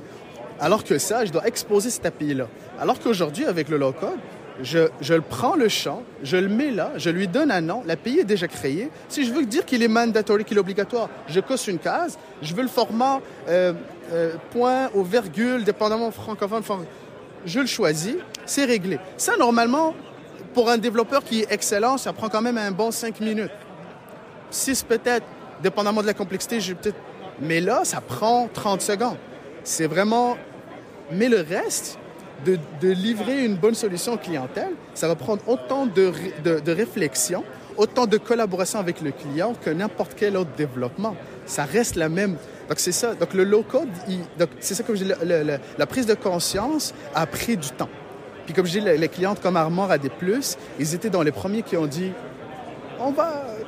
alors 0.59 0.83
que 0.83 0.97
ça, 0.97 1.25
je 1.25 1.31
dois 1.31 1.45
exposer 1.45 1.89
cet 1.89 2.05
API-là. 2.05 2.47
Alors 2.79 2.99
qu'aujourd'hui, 2.99 3.45
avec 3.45 3.67
le 3.69 3.77
low-code, 3.77 4.19
je, 4.63 4.89
je 5.01 5.13
le 5.13 5.21
prends 5.21 5.55
le 5.55 5.69
champ, 5.69 6.03
je 6.23 6.37
le 6.37 6.47
mets 6.47 6.71
là, 6.71 6.91
je 6.97 7.09
lui 7.09 7.27
donne 7.27 7.51
un 7.51 7.61
nom, 7.61 7.83
l'API 7.85 8.19
est 8.19 8.23
déjà 8.23 8.47
créé. 8.47 8.89
Si 9.09 9.25
je 9.25 9.33
veux 9.33 9.45
dire 9.45 9.65
qu'il 9.65 9.83
est 9.83 9.87
mandatory, 9.87 10.43
qu'il 10.43 10.57
est 10.57 10.59
obligatoire, 10.59 11.09
je 11.27 11.39
coche 11.39 11.67
une 11.67 11.79
case, 11.79 12.17
je 12.41 12.53
veux 12.53 12.61
le 12.61 12.67
format 12.67 13.19
euh, 13.47 13.73
euh, 14.11 14.33
point 14.51 14.89
ou 14.93 15.03
virgule, 15.03 15.63
dépendamment 15.63 16.11
francophone, 16.11 16.63
je 17.45 17.59
le 17.59 17.65
choisis, 17.65 18.15
c'est 18.45 18.65
réglé. 18.65 18.99
Ça, 19.17 19.35
normalement, 19.37 19.93
pour 20.53 20.69
un 20.69 20.77
développeur 20.77 21.23
qui 21.23 21.41
est 21.41 21.51
excellent, 21.51 21.97
ça 21.97 22.13
prend 22.13 22.29
quand 22.29 22.41
même 22.41 22.57
un 22.57 22.71
bon 22.71 22.91
5 22.91 23.19
minutes. 23.19 23.51
6 24.51 24.83
peut-être, 24.83 25.25
dépendamment 25.63 26.01
de 26.01 26.07
la 26.07 26.13
complexité, 26.13 26.59
j'ai 26.59 26.75
peut-être... 26.75 26.97
Mais 27.39 27.61
là, 27.61 27.81
ça 27.83 28.01
prend 28.01 28.47
30 28.53 28.81
secondes. 28.81 29.17
C'est 29.63 29.87
vraiment... 29.87 30.37
Mais 31.11 31.29
le 31.29 31.41
reste, 31.41 31.97
de, 32.45 32.89
livrer 32.89 33.45
une 33.45 33.55
bonne 33.55 33.75
solution 33.75 34.17
clientèle, 34.17 34.71
ça 34.93 35.07
va 35.07 35.15
prendre 35.15 35.41
autant 35.47 35.85
de, 35.85 36.11
de, 36.43 36.71
réflexion, 36.71 37.43
autant 37.77 38.07
de 38.07 38.17
collaboration 38.17 38.79
avec 38.79 39.01
le 39.01 39.11
client 39.11 39.53
que 39.63 39.69
n'importe 39.69 40.13
quel 40.15 40.37
autre 40.37 40.51
développement. 40.57 41.15
Ça 41.45 41.65
reste 41.65 41.95
la 41.95 42.09
même. 42.09 42.35
Donc 42.69 42.79
c'est 42.79 42.91
ça. 42.91 43.15
Donc 43.15 43.33
le 43.33 43.43
low 43.43 43.63
code, 43.63 43.89
c'est 44.59 44.75
ça 44.75 44.83
que 44.83 44.95
je 44.95 45.03
dis, 45.03 45.11
la 45.77 45.85
prise 45.85 46.05
de 46.05 46.15
conscience 46.15 46.93
a 47.15 47.25
pris 47.25 47.57
du 47.57 47.69
temps. 47.69 47.89
Puis 48.45 48.53
comme 48.53 48.65
je 48.65 48.79
dis, 48.79 48.81
les, 48.81 49.07
clientes 49.07 49.41
comme 49.41 49.55
Armand 49.55 49.89
a 49.89 49.97
des 49.97 50.09
plus, 50.09 50.57
ils 50.79 50.95
étaient 50.95 51.09
dans 51.09 51.21
les 51.21 51.31
premiers 51.31 51.61
qui 51.61 51.77
ont 51.77 51.85
dit 51.85 52.11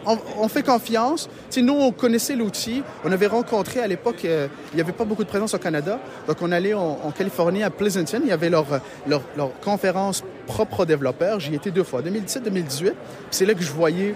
on 0.05 0.47
fait 0.47 0.63
confiance. 0.63 1.29
nous, 1.57 1.73
on 1.73 1.91
connaissait 1.91 2.35
l'outil. 2.35 2.83
On 3.03 3.11
avait 3.11 3.27
rencontré 3.27 3.79
à 3.79 3.87
l'époque, 3.87 4.25
euh, 4.25 4.47
il 4.71 4.75
n'y 4.75 4.81
avait 4.81 4.91
pas 4.91 5.05
beaucoup 5.05 5.23
de 5.23 5.29
présence 5.29 5.53
au 5.53 5.57
Canada. 5.57 5.99
Donc, 6.27 6.37
on 6.41 6.51
allait 6.51 6.73
en, 6.73 7.11
Californie, 7.15 7.63
à 7.63 7.69
Pleasanton. 7.69 8.21
Il 8.23 8.29
y 8.29 8.31
avait 8.31 8.49
leur, 8.49 8.65
leur, 9.07 9.21
conférence 9.61 10.23
propre 10.47 10.81
aux 10.81 10.85
développeurs. 10.85 11.39
J'y 11.39 11.53
étais 11.55 11.71
deux 11.71 11.83
fois, 11.83 12.01
2017-2018. 12.01 12.93
C'est 13.31 13.45
là 13.45 13.53
que 13.53 13.63
je 13.63 13.71
voyais, 13.71 14.15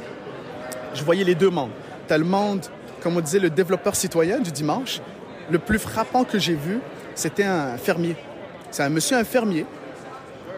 les 1.24 1.36
deux 1.36 1.50
mondes. 1.50 1.72
Tu 2.08 2.18
le 2.18 2.24
monde, 2.24 2.66
comme 3.02 3.18
on 3.18 3.22
disait, 3.22 3.40
le 3.40 3.50
développeur 3.50 3.96
citoyen 3.96 4.40
du 4.40 4.52
dimanche. 4.52 5.02
Le 5.50 5.60
plus 5.60 5.80
frappant 5.80 6.24
que 6.24 6.40
j'ai 6.40 6.56
vu, 6.56 6.80
c'était 7.16 7.44
un 7.44 7.78
fermier. 7.78 8.16
C'est 8.72 8.84
un 8.84 8.90
monsieur, 8.90 9.18
un 9.18 9.24
fermier, 9.24 9.66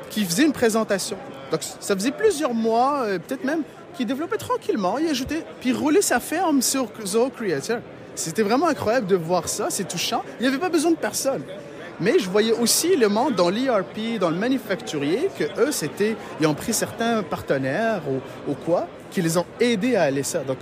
qui 0.09 0.25
faisait 0.25 0.45
une 0.45 0.51
présentation. 0.51 1.17
Donc, 1.51 1.61
ça 1.79 1.95
faisait 1.95 2.11
plusieurs 2.11 2.53
mois, 2.53 3.03
euh, 3.05 3.19
peut-être 3.19 3.43
même 3.43 3.63
qui 3.99 4.05
développait 4.05 4.37
tranquillement, 4.37 4.97
il 4.97 5.09
ajoutait, 5.09 5.43
puis 5.59 5.73
roulait 5.73 6.01
sa 6.01 6.21
ferme 6.21 6.61
sur 6.61 6.87
Zoho 7.05 7.29
Creator. 7.31 7.79
C'était 8.15 8.43
vraiment 8.43 8.67
incroyable 8.67 9.07
de 9.07 9.17
voir 9.17 9.49
ça, 9.49 9.67
c'est 9.69 9.85
touchant. 9.85 10.23
Il 10.39 10.43
n'y 10.43 10.47
avait 10.47 10.57
pas 10.57 10.69
besoin 10.69 10.91
de 10.91 10.95
personne. 10.95 11.41
Mais 11.99 12.17
je 12.17 12.29
voyais 12.29 12.53
aussi 12.53 12.95
le 12.95 13.09
monde 13.09 13.35
dans 13.35 13.49
l'ERP, 13.49 14.17
dans 14.17 14.29
le 14.29 14.37
manufacturier, 14.37 15.29
que 15.37 15.43
eux, 15.59 15.73
c'était, 15.73 16.15
ils 16.39 16.47
ont 16.47 16.53
pris 16.53 16.73
certains 16.73 17.23
partenaires 17.23 18.03
ou, 18.47 18.53
quoi, 18.53 18.87
qui 19.11 19.21
les 19.21 19.37
ont 19.37 19.45
aidés 19.59 19.97
à 19.97 20.03
aller 20.03 20.23
ça. 20.23 20.45
Donc, 20.45 20.59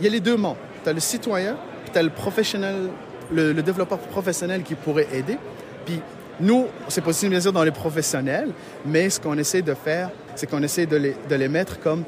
il 0.00 0.04
y 0.04 0.08
a 0.08 0.10
les 0.10 0.18
deux 0.18 0.36
mondes. 0.36 0.56
Tu 0.82 0.90
as 0.90 0.92
le 0.92 0.98
citoyen, 0.98 1.56
puis 1.84 1.92
tu 1.92 1.98
as 2.00 2.02
le 2.02 2.10
professionnel, 2.10 2.88
le, 3.30 3.52
développeur 3.62 3.98
professionnel 3.98 4.64
qui 4.64 4.74
pourrait 4.74 5.06
aider. 5.12 5.38
Puis 5.86 6.00
nous, 6.40 6.66
c'est 6.88 7.00
possible 7.00 7.30
bien 7.30 7.40
sûr 7.40 7.52
dans 7.52 7.62
les 7.62 7.70
professionnels, 7.70 8.50
mais 8.84 9.08
ce 9.08 9.20
qu'on 9.20 9.38
essaie 9.38 9.62
de 9.62 9.74
faire, 9.74 10.10
c'est 10.34 10.50
qu'on 10.50 10.64
essaie 10.64 10.86
de 10.86 11.36
les 11.36 11.48
mettre 11.48 11.78
comme 11.78 12.02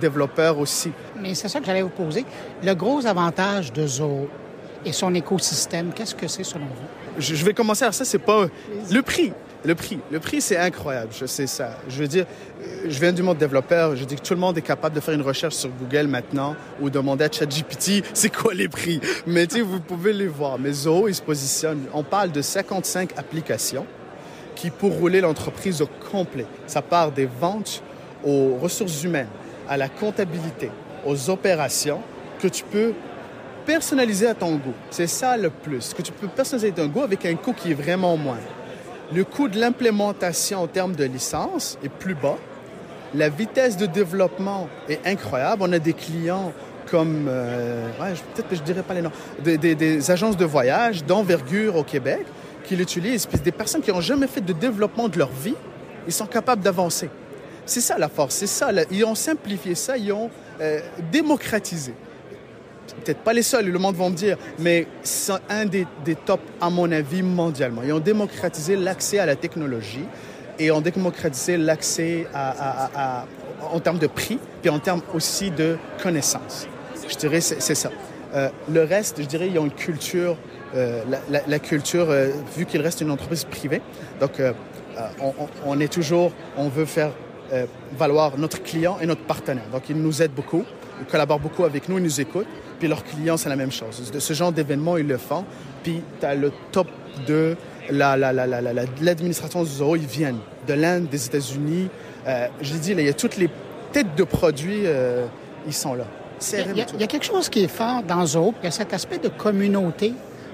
développeurs 0.00 0.58
aussi. 0.58 0.92
Mais 1.20 1.34
c'est 1.34 1.48
ça 1.48 1.60
que 1.60 1.66
j'allais 1.66 1.82
vous 1.82 1.88
poser. 1.88 2.24
Le 2.62 2.74
gros 2.74 3.06
avantage 3.06 3.72
de 3.72 3.86
Zoho 3.86 4.28
et 4.84 4.92
son 4.92 5.14
écosystème, 5.14 5.92
qu'est-ce 5.94 6.14
que 6.14 6.28
c'est 6.28 6.44
selon 6.44 6.66
vous? 6.66 7.18
Je, 7.18 7.44
vais 7.44 7.54
commencer 7.54 7.84
à 7.84 7.92
ça, 7.92 8.04
c'est 8.04 8.18
pas 8.18 8.46
le 8.90 9.02
prix. 9.02 9.32
Le 9.64 9.74
prix, 9.74 9.98
le 10.12 10.20
prix, 10.20 10.40
c'est 10.40 10.58
incroyable. 10.58 11.08
Je 11.18 11.26
sais 11.26 11.48
ça. 11.48 11.78
Je 11.88 11.98
veux 11.98 12.06
dire, 12.06 12.26
euh, 12.60 12.86
je 12.88 13.00
viens 13.00 13.12
du 13.12 13.22
monde 13.22 13.38
développeur. 13.38 13.96
Je 13.96 14.04
dis 14.04 14.14
que 14.14 14.20
tout 14.20 14.34
le 14.34 14.38
monde 14.38 14.56
est 14.56 14.62
capable 14.62 14.94
de 14.94 15.00
faire 15.00 15.14
une 15.14 15.22
recherche 15.22 15.54
sur 15.54 15.70
Google 15.70 16.06
maintenant 16.06 16.54
ou 16.80 16.88
demander 16.88 17.24
à 17.24 17.32
ChatGPT 17.32 18.04
c'est 18.14 18.32
quoi 18.32 18.54
les 18.54 18.68
prix? 18.68 19.00
Mais 19.26 19.46
tu 19.46 19.56
sais, 19.56 19.62
vous 19.62 19.80
pouvez 19.80 20.12
les 20.12 20.28
voir. 20.28 20.58
Mais 20.58 20.72
Zoho, 20.72 21.08
il 21.08 21.14
se 21.14 21.22
positionne. 21.22 21.86
On 21.94 22.04
parle 22.04 22.30
de 22.30 22.42
55 22.42 23.10
applications 23.16 23.86
qui 24.54 24.70
pour 24.70 24.92
rouler 24.92 25.20
l'entreprise 25.20 25.82
au 25.82 25.88
complet. 26.12 26.46
Ça 26.66 26.82
part 26.82 27.10
des 27.10 27.26
ventes 27.26 27.82
aux 28.24 28.56
ressources 28.56 29.02
humaines, 29.04 29.28
à 29.68 29.76
la 29.76 29.88
comptabilité, 29.88 30.70
aux 31.04 31.30
opérations, 31.30 32.00
que 32.40 32.48
tu 32.48 32.64
peux 32.64 32.92
personnaliser 33.64 34.28
à 34.28 34.34
ton 34.34 34.52
goût. 34.56 34.74
C'est 34.90 35.06
ça 35.06 35.36
le 35.36 35.50
plus, 35.50 35.92
que 35.92 36.02
tu 36.02 36.12
peux 36.12 36.28
personnaliser 36.28 36.72
ton 36.72 36.86
goût 36.86 37.02
avec 37.02 37.26
un 37.26 37.34
coût 37.34 37.52
qui 37.52 37.72
est 37.72 37.74
vraiment 37.74 38.16
moindre. 38.16 38.42
Le 39.12 39.24
coût 39.24 39.48
de 39.48 39.58
l'implémentation 39.58 40.62
en 40.62 40.66
termes 40.66 40.94
de 40.94 41.04
licence 41.04 41.78
est 41.84 41.88
plus 41.88 42.14
bas. 42.14 42.36
La 43.14 43.28
vitesse 43.28 43.76
de 43.76 43.86
développement 43.86 44.68
est 44.88 45.00
incroyable. 45.06 45.62
On 45.64 45.72
a 45.72 45.78
des 45.78 45.92
clients 45.92 46.52
comme, 46.90 47.26
euh, 47.28 47.88
peut-être 48.34 48.48
que 48.48 48.56
je 48.56 48.62
dirais 48.62 48.82
pas 48.82 48.94
les 48.94 49.02
noms, 49.02 49.12
des, 49.42 49.58
des 49.58 50.10
agences 50.10 50.36
de 50.36 50.44
voyage 50.44 51.04
d'envergure 51.04 51.76
au 51.76 51.82
Québec 51.82 52.24
qui 52.64 52.76
l'utilisent. 52.76 53.26
Puis 53.26 53.38
des 53.38 53.52
personnes 53.52 53.80
qui 53.80 53.92
n'ont 53.92 54.00
jamais 54.00 54.26
fait 54.26 54.40
de 54.40 54.52
développement 54.52 55.08
de 55.08 55.18
leur 55.18 55.30
vie, 55.30 55.54
ils 56.06 56.12
sont 56.12 56.26
capables 56.26 56.62
d'avancer. 56.62 57.08
C'est 57.66 57.80
ça 57.80 57.98
la 57.98 58.08
force, 58.08 58.36
c'est 58.36 58.46
ça. 58.46 58.70
Ils 58.92 59.04
ont 59.04 59.16
simplifié 59.16 59.74
ça, 59.74 59.98
ils 59.98 60.12
ont 60.12 60.30
euh, 60.60 60.80
démocratisé. 61.10 61.92
Peut-être 63.04 63.18
pas 63.18 63.32
les 63.32 63.42
seuls, 63.42 63.66
le 63.66 63.78
monde 63.78 63.96
va 63.96 64.08
me 64.08 64.14
dire, 64.14 64.38
mais 64.60 64.86
c'est 65.02 65.32
un 65.48 65.66
des, 65.66 65.84
des 66.04 66.14
tops, 66.14 66.42
à 66.60 66.70
mon 66.70 66.90
avis, 66.92 67.22
mondialement. 67.22 67.82
Ils 67.84 67.92
ont 67.92 67.98
démocratisé 67.98 68.76
l'accès 68.76 69.18
à 69.18 69.26
la 69.26 69.34
technologie 69.34 70.04
et 70.60 70.70
ont 70.70 70.80
démocratisé 70.80 71.56
l'accès 71.56 72.26
à, 72.32 73.26
en 73.72 73.80
termes 73.80 73.98
de 73.98 74.06
prix, 74.06 74.38
puis 74.62 74.70
en 74.70 74.78
termes 74.78 75.02
aussi 75.12 75.50
de 75.50 75.76
connaissances. 76.00 76.68
Je 77.08 77.16
dirais, 77.16 77.40
c'est 77.40 77.74
ça. 77.74 77.90
Euh, 78.34 78.48
le 78.72 78.84
reste, 78.84 79.20
je 79.20 79.26
dirais, 79.26 79.48
ils 79.48 79.58
ont 79.58 79.64
une 79.64 79.72
culture, 79.72 80.36
euh, 80.76 81.02
la, 81.28 81.58
culture, 81.58 82.06
vu 82.56 82.64
qu'il 82.64 82.80
reste 82.80 83.00
une 83.00 83.10
entreprise 83.10 83.44
privée. 83.44 83.82
Donc, 84.20 84.40
on, 85.20 85.34
on, 85.66 85.80
est 85.80 85.92
toujours, 85.92 86.32
on 86.56 86.68
veut 86.68 86.86
faire 86.86 87.10
euh, 87.52 87.66
valoir 87.96 88.36
notre 88.38 88.62
client 88.62 88.98
et 89.00 89.06
notre 89.06 89.22
partenaire. 89.22 89.68
Donc, 89.72 89.88
ils 89.88 89.96
nous 89.96 90.22
aident 90.22 90.34
beaucoup, 90.34 90.64
ils 91.00 91.06
collaborent 91.06 91.40
beaucoup 91.40 91.64
avec 91.64 91.88
nous, 91.88 91.98
ils 91.98 92.04
nous 92.04 92.20
écoutent. 92.20 92.46
Puis 92.78 92.88
leurs 92.88 93.04
clients, 93.04 93.36
c'est 93.36 93.48
la 93.48 93.56
même 93.56 93.72
chose. 93.72 94.10
De 94.10 94.18
ce 94.18 94.32
genre 94.34 94.52
d'événements, 94.52 94.96
ils 94.96 95.06
le 95.06 95.16
font. 95.16 95.44
Puis 95.82 96.02
tu 96.20 96.26
as 96.26 96.34
le 96.34 96.52
top 96.72 96.88
de 97.26 97.56
l'administration 99.00 99.62
du 99.62 99.70
Zoho, 99.70 99.96
ils 99.96 100.06
viennent 100.06 100.40
de 100.66 100.74
l'Inde, 100.74 101.08
des 101.08 101.26
États-Unis. 101.26 101.88
Euh, 102.26 102.48
je 102.60 102.72
l'ai 102.74 102.78
dit, 102.78 102.92
il 102.92 103.00
y 103.00 103.08
a 103.08 103.14
toutes 103.14 103.36
les 103.36 103.48
têtes 103.92 104.14
de 104.16 104.24
produits, 104.24 104.82
euh, 104.84 105.26
ils 105.66 105.72
sont 105.72 105.94
là. 105.94 106.04
Il 106.52 106.58
y, 106.76 106.82
a, 106.82 106.86
il 106.92 107.00
y, 107.00 107.04
a 107.04 107.06
quelque 107.06 107.24
chose 107.24 107.48
qui 107.48 107.64
est 107.64 107.68
fort 107.68 108.02
dans 108.02 108.26
Zoho, 108.26 108.52
il 108.60 108.66
y 108.66 108.68
a 108.68 108.70
cet 108.70 108.92
aspect 108.92 109.16
de 109.18 109.28
communauté. 109.28 110.12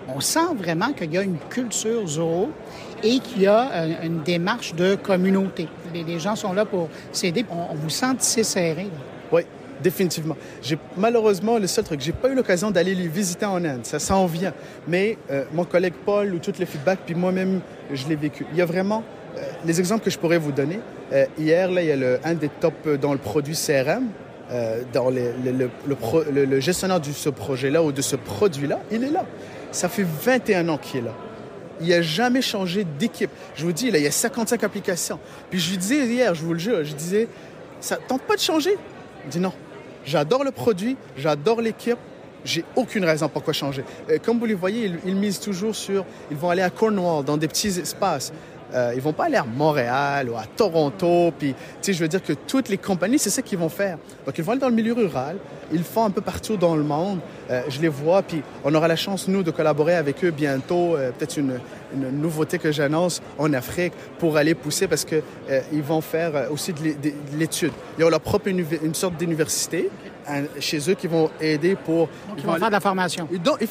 On 0.09 0.21
sent 0.21 0.55
vraiment 0.57 0.93
qu'il 0.93 1.13
y 1.13 1.19
a 1.19 1.23
une 1.23 1.39
culture 1.51 2.07
Zoho 2.07 2.51
et 3.03 3.19
qu'il 3.19 3.43
y 3.43 3.47
a 3.47 3.71
euh, 3.73 3.95
une 4.05 4.23
démarche 4.23 4.75
de 4.75 4.95
communauté. 4.95 5.69
Les, 5.95 6.19
gens 6.19 6.37
sont 6.37 6.53
là 6.53 6.65
pour 6.65 6.89
s'aider. 7.13 7.45
On, 7.51 7.75
vous 7.75 7.91
sent 7.91 8.15
tissé 8.19 8.45
serré. 8.45 8.89
Oui, 9.31 9.43
définitivement. 9.83 10.37
Malheureusement 10.97 11.59
le 11.59 11.67
seul 11.67 11.85
truc, 11.85 12.01
j'ai 12.01 12.13
pas 12.13 12.29
eu 12.29 12.35
l'occasion 12.35 12.71
d'aller 12.71 12.95
les 12.95 13.09
visiter 13.09 13.47
en 13.47 13.65
Inde. 13.65 13.85
Ça 13.85 13.99
s'en 13.99 14.27
vient. 14.27 14.55
Mais 14.89 15.19
euh, 15.31 15.45
mon 15.53 15.65
collègue 15.65 15.95
Paul 16.05 16.35
ou 16.35 16.39
tous 16.39 16.59
les 16.59 16.67
feedbacks, 16.67 17.01
puis 17.05 17.15
moi-même, 17.15 17.61
je 17.93 18.07
l'ai 18.09 18.17
vécu. 18.17 18.47
Il 18.53 18.59
y 18.59 18.63
a 18.63 18.67
vraiment 18.67 19.03
euh, 19.37 19.43
les 19.65 19.79
exemples 19.81 20.05
que 20.05 20.11
je 20.11 20.19
pourrais 20.19 20.39
vous 20.39 20.53
donner. 20.53 20.81
hier, 21.39 21.69
il 21.71 21.85
y 21.85 21.93
a 21.93 21.97
le, 21.97 22.19
un 22.25 22.35
des 22.35 22.49
tops 22.49 22.89
dans 23.01 23.13
le 23.13 23.19
produit 23.19 23.55
CRM. 23.55 24.07
dans 24.93 25.11
le, 25.11 25.33
le, 25.45 26.45
le, 26.45 26.61
gestionnaire 26.61 27.01
de 27.01 27.07
ce 27.13 27.31
projet-là 27.31 27.83
ou 27.83 27.93
de 27.93 28.03
ce 28.03 28.17
produit-là, 28.17 28.81
il 28.91 29.05
est 29.05 29.11
là. 29.11 29.25
Ça 29.73 29.89
fait 29.89 30.05
21 30.05 30.69
ans 30.69 30.79
qu'il 30.79 31.01
est 31.01 31.05
là 31.05 31.15
il 31.83 31.89
n'a 31.89 32.03
jamais 32.03 32.43
changé 32.43 32.85
d'équipe. 32.85 33.31
Je 33.55 33.65
vous 33.65 33.73
dis, 33.73 33.89
il 33.89 33.97
y 33.97 34.07
a 34.07 34.11
55 34.11 34.63
applications. 34.65 35.19
Puis 35.51 35.59
je 35.59 35.71
lui 35.71 35.79
disais 35.79 36.07
hier, 36.07 36.35
je 36.35 36.43
vous 36.43 36.53
le 36.53 36.59
jure, 36.59 36.85
je 36.85 36.95
disais, 36.95 37.29
ça 37.81 37.97
tente 37.97 38.23
pas 38.23 38.37
de 38.37 38.41
changer? 38.41 38.77
Il 39.25 39.31
dit 39.31 39.41
non. 39.41 39.53
J'adore 40.05 40.45
le 40.45 40.51
produit, 40.51 40.97
j'adore 41.17 41.61
l'équipe, 41.61 41.99
j'ai 42.45 42.65
aucune 42.75 43.05
raison 43.05 43.29
pourquoi 43.29 43.53
changer. 43.53 43.85
Euh, 44.11 44.19
comme 44.23 44.39
vous 44.39 44.47
les 44.47 44.55
voyez, 44.55 44.87
ils, 44.87 44.99
ils, 45.07 45.15
misent 45.15 45.39
toujours 45.39 45.77
sur, 45.77 46.05
ils 46.31 46.37
vont 46.37 46.51
aller 46.51 46.63
à 46.63 46.71
Cornwall, 46.71 47.25
dans 47.25 47.37
des 47.37 47.47
petits 47.47 47.69
espaces. 47.69 48.33
Euh, 48.75 48.93
ils 48.95 49.03
vont 49.03 49.13
pas 49.13 49.25
aller 49.25 49.37
à 49.37 49.45
Montréal 49.45 50.29
ou 50.31 50.37
à 50.37 50.45
Toronto. 50.45 51.33
Puis, 51.39 51.53
tu 51.53 51.59
sais, 51.81 51.93
je 51.93 52.01
veux 52.01 52.09
dire 52.09 52.23
que 52.23 52.33
toutes 52.33 52.69
les 52.69 52.79
compagnies, 52.79 53.19
c'est 53.19 53.31
ça 53.31 53.43
qu'ils 53.43 53.59
vont 53.59 53.69
faire. 53.69 53.99
Donc, 54.25 54.37
ils 54.39 54.45
vont 54.45 54.53
aller 54.53 54.61
dans 54.61 54.69
le 54.69 54.75
milieu 54.75 54.93
rural. 54.93 55.37
Ils 55.73 55.85
font 55.85 56.05
un 56.05 56.11
peu 56.11 56.21
partout 56.21 56.57
dans 56.57 56.77
le 56.77 56.83
monde. 56.83 57.21
Euh, 57.51 57.63
je 57.69 57.81
les 57.81 57.89
vois. 57.89 58.23
Puis, 58.23 58.43
on 58.65 58.75
aura 58.75 58.89
la 58.89 58.97
chance, 58.97 59.29
nous, 59.29 59.43
de 59.43 59.51
collaborer 59.51 59.95
avec 59.95 60.25
eux 60.25 60.31
bientôt. 60.31 60.97
Euh, 60.97 61.11
peut-être 61.13 61.37
une, 61.37 61.61
une, 61.95 62.11
nouveauté 62.11 62.59
que 62.59 62.73
j'annonce 62.73 63.21
en 63.39 63.53
Afrique 63.53 63.93
pour 64.19 64.37
aller 64.37 64.55
pousser 64.55 64.87
parce 64.87 65.05
que 65.05 65.17
euh, 65.51 65.61
ils 65.73 65.83
vont 65.83 66.01
faire 66.01 66.51
aussi 66.51 66.73
de 66.73 66.79
l'étude. 67.37 67.73
Ils 67.99 68.05
ont 68.05 68.09
leur 68.09 68.21
propre 68.21 68.49
une 68.49 68.95
sorte 68.95 69.17
d'université 69.17 69.91
chez 70.61 70.91
eux 70.91 70.95
qui 70.95 71.09
vont 71.09 71.31
aider 71.41 71.75
pour... 71.75 72.09
ils 72.39 72.45
vont 72.45 72.55
faire 72.55 72.69
de 72.69 72.73
la 72.73 72.81
formation. 72.81 73.29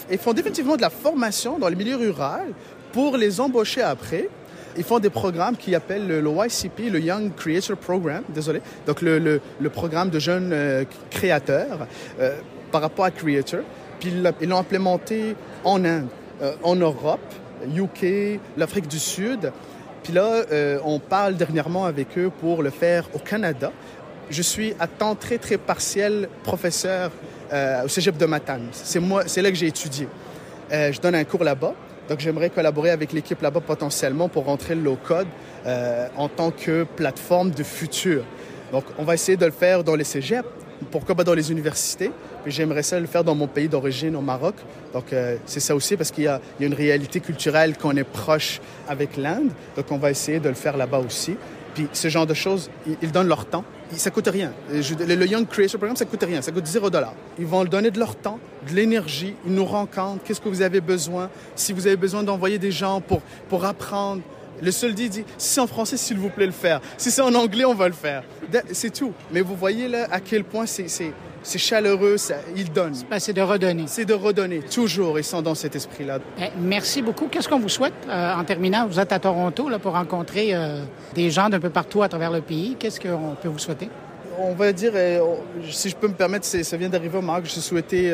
Ils 0.10 0.18
font 0.18 0.34
définitivement 0.34 0.76
de 0.76 0.82
la 0.82 0.90
formation 0.90 1.58
dans 1.58 1.70
le 1.70 1.76
milieu 1.76 1.96
rural 1.96 2.48
pour 2.92 3.18
les 3.18 3.40
embaucher 3.40 3.82
après 3.82 4.30
ils 4.78 4.84
font 4.84 5.00
des 5.00 5.10
programmes 5.10 5.58
qui 5.58 5.76
appellent 5.76 6.08
le, 6.08 6.22
YCP, 6.22 6.90
le 6.92 7.00
Young 7.00 7.34
Creator 7.36 7.78
Program, 7.78 8.24
désolé, 8.30 8.62
donc 8.86 9.02
le, 9.02 9.20
le, 9.20 9.70
programme 9.70 10.10
de 10.10 10.20
jeunes 10.20 10.52
euh, 10.54 10.84
créateurs 11.10 11.88
euh, 12.20 12.38
par 12.72 12.82
rapport 12.82 13.06
à 13.06 13.12
Creator. 13.12 13.62
Puis 14.00 14.12
ils 14.42 14.50
l'ont 14.50 14.58
implémenté 14.58 15.36
en 15.64 15.84
Inde, 15.86 16.08
euh, 16.42 16.54
en 16.64 16.76
Europe, 16.76 17.20
UK, 17.76 18.40
l'Afrique 18.58 18.88
du 18.88 19.00
Sud. 19.00 19.52
Puis 20.04 20.14
là, 20.14 20.46
on 20.84 20.98
parle 20.98 21.36
dernièrement 21.36 21.86
avec 21.86 22.18
eux 22.18 22.32
pour 22.40 22.64
le 22.64 22.72
faire 22.72 23.08
au 23.14 23.20
Canada. 23.20 23.72
Je 24.32 24.42
suis 24.42 24.74
à 24.80 24.88
temps 24.88 25.14
très, 25.14 25.38
très 25.38 25.60
partiel 25.60 26.28
professeur 26.44 27.12
au 27.86 27.88
Cégep 27.88 28.18
de 28.18 28.26
Matane. 28.26 28.70
C'est 28.72 29.00
c'est 29.28 29.44
là 29.44 29.52
que 29.52 29.56
j'ai 29.56 29.68
étudié. 29.68 30.08
je 30.72 31.00
donne 31.00 31.14
un 31.14 31.24
cours 31.24 31.44
là-bas. 31.44 31.76
Donc, 32.12 32.20
j'aimerais 32.20 32.50
collaborer 32.50 32.90
avec 32.90 33.14
l'équipe 33.14 33.42
là-bas 33.42 33.62
potentiellement 33.62 34.28
pour 34.28 34.44
rentrer 34.44 34.76
le 34.76 34.82
low-code 34.82 35.28
euh, 35.66 36.10
en 36.18 36.28
tant 36.28 36.52
que 36.52 36.84
plateforme 36.84 37.52
de 37.52 37.64
futur. 37.64 38.26
Donc, 38.74 38.84
on 38.98 39.06
va 39.06 39.14
essayer 39.14 39.38
de 39.38 39.46
le 39.46 39.54
faire 39.54 39.82
dans 39.82 39.96
les 39.96 40.04
cégeps, 40.04 40.46
pourquoi 40.92 41.16
pas 41.16 41.24
dans 41.24 41.34
les 41.34 41.54
universités. 41.54 42.12
Puis 42.44 42.52
j'aimerais 42.52 42.84
ça 42.84 43.00
le 43.00 43.06
faire 43.08 43.24
dans 43.24 43.34
mon 43.34 43.48
pays 43.48 43.70
d'origine, 43.70 44.18
au 44.18 44.22
Maroc. 44.22 44.56
Donc, 44.92 45.14
euh, 45.14 45.38
c'est 45.46 45.62
ça 45.62 45.74
aussi 45.74 45.96
parce 45.96 46.12
qu'il 46.12 46.26
y, 46.26 46.28
a 46.28 46.42
une 46.60 46.74
réalité 46.74 47.22
culturelle 47.22 47.78
qu'on 47.78 47.96
est 47.96 48.04
proche 48.04 48.60
avec 48.90 49.16
l'Inde. 49.16 49.52
Donc, 49.78 49.86
on 49.90 49.98
va 49.98 50.12
essayer 50.12 50.42
de 50.42 50.50
le 50.50 50.56
faire 50.56 50.76
là-bas 50.76 51.00
aussi. 51.00 51.38
Puis 51.74 51.88
ce 51.94 52.08
genre 52.10 52.26
de 52.26 52.34
choses, 52.34 52.70
ils, 53.02 53.12
donnent 53.12 53.28
leur 53.28 53.46
temps. 53.46 53.64
Ça 53.92 54.10
coûte 54.10 54.28
rien. 54.28 54.54
le, 54.70 55.26
Young 55.26 55.48
Creator 55.48 55.78
Program, 55.78 55.96
ça 55.96 56.06
coûte 56.06 56.24
rien. 56.24 56.42
Ça 56.42 56.52
coûte 56.52 56.66
0 56.66 56.90
dollar. 56.90 57.14
Ils 57.40 57.46
vont 57.46 57.64
donner 57.66 57.92
de 57.92 58.00
leur 58.00 58.16
temps, 58.16 58.40
de 58.70 58.76
l'énergie. 58.76 59.36
Ils 59.46 59.54
nous 59.54 59.66
rencontrent. 59.66 60.24
Qu'est-ce 60.24 60.42
que 60.42 60.50
vous 60.50 60.62
avez 60.62 60.82
besoin? 60.82 61.30
Si 61.56 61.74
vous 61.74 61.88
avez 61.88 61.98
besoin 61.98 62.24
d'envoyer 62.24 62.58
des 62.58 62.72
gens 62.72 63.02
pour, 63.02 63.22
pour 63.50 63.66
apprendre, 63.66 64.22
le 64.62 64.72
seul 64.72 64.94
dit, 64.94 65.10
si 65.12 65.24
c'est 65.38 65.62
en 65.62 65.68
français, 65.68 65.98
s'il 65.98 66.18
vous 66.18 66.30
plaît, 66.30 66.46
le 66.46 66.52
faire. 66.52 66.82
Si 66.98 67.12
c'est 67.12 67.22
en 67.22 67.34
anglais, 67.34 67.66
on 67.66 67.74
va 67.74 67.88
le 67.88 67.94
faire. 67.94 68.24
C'est 68.72 68.94
tout. 68.94 69.14
Mais 69.32 69.42
vous 69.42 69.56
voyez 69.56 69.88
là 69.88 70.08
à 70.12 70.20
quel 70.20 70.44
point 70.44 70.66
c'est 70.66 70.88
c'est 71.44 71.58
chaleureux, 71.58 72.18
ça, 72.18 72.36
ils 72.56 72.72
donnent. 72.72 72.96
C'est 73.18 73.34
de 73.34 73.42
redonner. 73.42 73.86
C'est 73.88 74.06
de 74.06 74.14
redonner, 74.14 74.60
toujours. 74.60 75.18
Ils 75.18 75.24
sont 75.24 75.42
dans 75.42 75.56
cet 75.56 75.76
esprit-là. 75.76 76.20
Eh, 76.40 76.44
merci 76.60 77.02
beaucoup. 77.02 77.28
Qu'est-ce 77.28 77.50
qu'on 77.50 77.60
vous 77.60 77.70
souhaite 77.70 77.94
euh, 78.08 78.36
en 78.36 78.44
terminant? 78.44 78.86
Vous 78.86 79.00
êtes 79.00 79.12
à 79.12 79.20
Toronto 79.20 79.68
là, 79.68 79.80
pour 79.80 79.94
rencontrer 79.94 80.54
euh, 80.54 80.84
des 81.16 81.32
gens 81.32 81.50
d'un 81.50 81.60
peu 81.60 81.72
partout 81.72 82.04
à 82.04 82.10
travers 82.10 82.32
le 82.32 82.42
pays. 82.42 82.76
Qu'est-ce 82.78 83.00
qu'on 83.00 83.36
peut 83.42 83.50
vous 83.50 83.60
souhaiter? 83.60 83.90
On 84.44 84.54
va 84.54 84.74
dire, 84.74 84.92
euh, 84.96 85.36
si 85.70 85.90
je 85.90 85.96
peux 85.96 86.08
me 86.08 86.14
permettre, 86.14 86.46
ça 86.46 86.78
vient 86.78 86.90
d'arriver 86.90 87.18
au 87.18 87.22
Maroc. 87.22 87.44
Je 87.46 87.60
souhaitais 87.60 88.12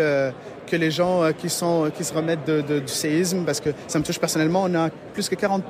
que 0.67 0.75
les 0.75 0.91
gens 0.91 1.23
euh, 1.23 1.31
qui, 1.31 1.49
sont, 1.49 1.85
euh, 1.85 1.89
qui 1.89 2.03
se 2.03 2.13
remettent 2.13 2.45
du 2.45 2.87
séisme, 2.87 3.43
parce 3.45 3.59
que 3.59 3.71
ça 3.87 3.97
me 3.97 4.03
touche 4.03 4.19
personnellement, 4.19 4.63
on 4.65 4.75
a 4.75 4.89
plus 5.13 5.27
que 5.29 5.35
40 5.35 5.63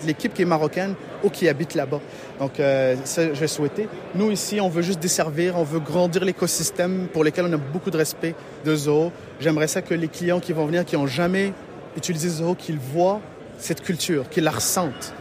de 0.00 0.06
l'équipe 0.06 0.32
qui 0.32 0.42
est 0.42 0.46
marocaine 0.46 0.94
ou 1.22 1.28
qui 1.28 1.48
habite 1.48 1.74
là-bas. 1.74 2.00
Donc, 2.38 2.58
euh, 2.58 2.96
ça, 3.04 3.34
je 3.34 3.38
vais 3.40 3.48
souhaiter. 3.48 3.88
Nous, 4.14 4.30
ici, 4.30 4.60
on 4.60 4.68
veut 4.68 4.82
juste 4.82 5.00
desservir, 5.00 5.58
on 5.58 5.64
veut 5.64 5.80
grandir 5.80 6.24
l'écosystème 6.24 7.08
pour 7.12 7.24
lequel 7.24 7.44
on 7.46 7.52
a 7.52 7.58
beaucoup 7.58 7.90
de 7.90 7.98
respect 7.98 8.34
de 8.64 8.74
Zoho. 8.74 9.12
J'aimerais 9.40 9.68
ça 9.68 9.82
que 9.82 9.94
les 9.94 10.08
clients 10.08 10.40
qui 10.40 10.52
vont 10.52 10.64
venir, 10.64 10.84
qui 10.84 10.96
n'ont 10.96 11.06
jamais 11.06 11.52
utilisé 11.96 12.28
Zoho, 12.28 12.54
qu'ils 12.54 12.78
voient 12.78 13.20
cette 13.58 13.82
culture, 13.82 14.28
qu'ils 14.30 14.44
la 14.44 14.52
ressentent. 14.52 15.12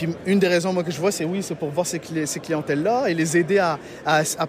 Puis 0.00 0.08
une 0.24 0.38
des 0.38 0.48
raisons 0.48 0.74
que 0.82 0.90
je 0.90 0.98
vois, 0.98 1.12
c'est 1.12 1.26
oui, 1.26 1.42
c'est 1.42 1.54
pour 1.54 1.68
voir 1.68 1.84
ces, 1.84 1.98
clientèles-là 1.98 3.08
et 3.08 3.12
les 3.12 3.36
aider 3.36 3.58
à 3.58 3.78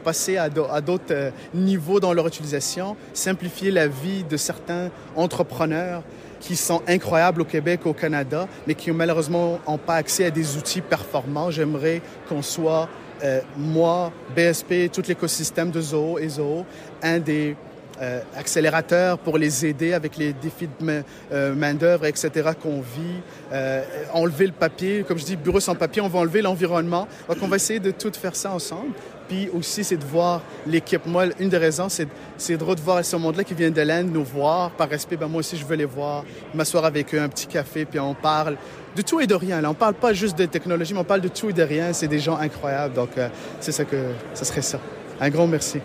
passer 0.01 0.37
à, 0.37 0.49
d'autres 0.49 1.03
euh, 1.11 1.29
niveaux 1.53 1.99
dans 1.99 2.13
leur 2.13 2.25
utilisation, 2.25 2.95
simplifier 3.11 3.69
la 3.69 3.89
vie 3.89 4.23
de 4.23 4.37
certains 4.37 4.91
entrepreneurs 5.13 6.03
qui 6.39 6.55
sont 6.55 6.81
incroyables 6.87 7.41
au 7.41 7.45
Québec, 7.45 7.81
au 7.85 7.91
Canada, 7.91 8.47
mais 8.65 8.75
qui 8.75 8.91
malheureusement 8.91 9.59
n'ont 9.67 9.77
pas 9.77 9.95
accès 9.95 10.23
à 10.23 10.31
des 10.31 10.55
outils 10.55 10.79
performants. 10.79 11.51
J'aimerais 11.51 12.01
qu'on 12.29 12.41
soit, 12.41 12.87
euh, 13.21 13.41
moi, 13.57 14.13
BSP, 14.33 14.89
tout 14.89 15.03
l'écosystème 15.05 15.69
de 15.69 15.81
Zoho 15.81 16.17
et 16.17 16.29
Zoho, 16.29 16.65
un 17.03 17.19
des 17.19 17.57
euh, 18.01 19.15
pour 19.23 19.37
les 19.37 19.65
aider 19.65 19.93
avec 19.93 20.17
les 20.17 20.33
défis 20.33 20.67
de 20.67 21.03
euh, 21.31 21.53
main-d'œuvre, 21.53 22.05
etc., 22.05 22.49
qu'on 22.61 22.81
vit. 22.81 23.21
Euh, 23.51 23.83
enlever 24.13 24.47
le 24.47 24.53
papier, 24.53 25.03
comme 25.07 25.17
je 25.17 25.25
dis, 25.25 25.35
bureau 25.35 25.59
sans 25.59 25.75
papier, 25.75 26.01
on 26.01 26.07
va 26.07 26.19
enlever 26.19 26.41
l'environnement. 26.41 27.07
Donc, 27.27 27.37
on 27.41 27.47
va 27.47 27.57
essayer 27.57 27.79
de 27.79 27.91
tout 27.91 28.11
faire 28.13 28.35
ça 28.35 28.51
ensemble. 28.51 28.93
Puis 29.27 29.49
aussi, 29.53 29.83
c'est 29.83 29.97
de 29.97 30.03
voir 30.03 30.41
l'équipe. 30.67 31.05
Moi, 31.05 31.25
une 31.39 31.49
des 31.49 31.57
raisons, 31.57 31.87
c'est, 31.89 32.07
c'est 32.37 32.57
drôle 32.57 32.75
de 32.75 32.81
voir 32.81 33.05
ce 33.05 33.15
monde-là 33.15 33.43
qui 33.43 33.53
vient 33.53 33.69
de 33.69 33.81
l'Inde 33.81 34.11
nous 34.11 34.25
voir. 34.25 34.71
Par 34.71 34.89
respect, 34.89 35.15
ben, 35.15 35.27
moi 35.27 35.39
aussi, 35.39 35.55
je 35.55 35.65
veux 35.65 35.75
les 35.75 35.85
voir, 35.85 36.25
m'asseoir 36.53 36.83
avec 36.83 37.13
eux, 37.13 37.21
un 37.21 37.29
petit 37.29 37.47
café, 37.47 37.85
puis 37.85 37.99
on 37.99 38.13
parle 38.13 38.57
de 38.95 39.01
tout 39.01 39.21
et 39.21 39.27
de 39.27 39.35
rien. 39.35 39.61
Là, 39.61 39.69
on 39.69 39.73
parle 39.73 39.93
pas 39.93 40.11
juste 40.11 40.37
de 40.37 40.45
technologie, 40.45 40.93
mais 40.93 40.99
on 40.99 41.05
parle 41.05 41.21
de 41.21 41.29
tout 41.29 41.49
et 41.49 41.53
de 41.53 41.63
rien. 41.63 41.93
C'est 41.93 42.07
des 42.07 42.19
gens 42.19 42.37
incroyables. 42.37 42.93
Donc, 42.93 43.11
c'est 43.59 43.71
ça 43.71 43.85
que, 43.85 43.97
ce 44.33 44.43
serait 44.43 44.61
ça. 44.61 44.79
Un 45.21 45.29
grand 45.29 45.47
merci. 45.47 45.79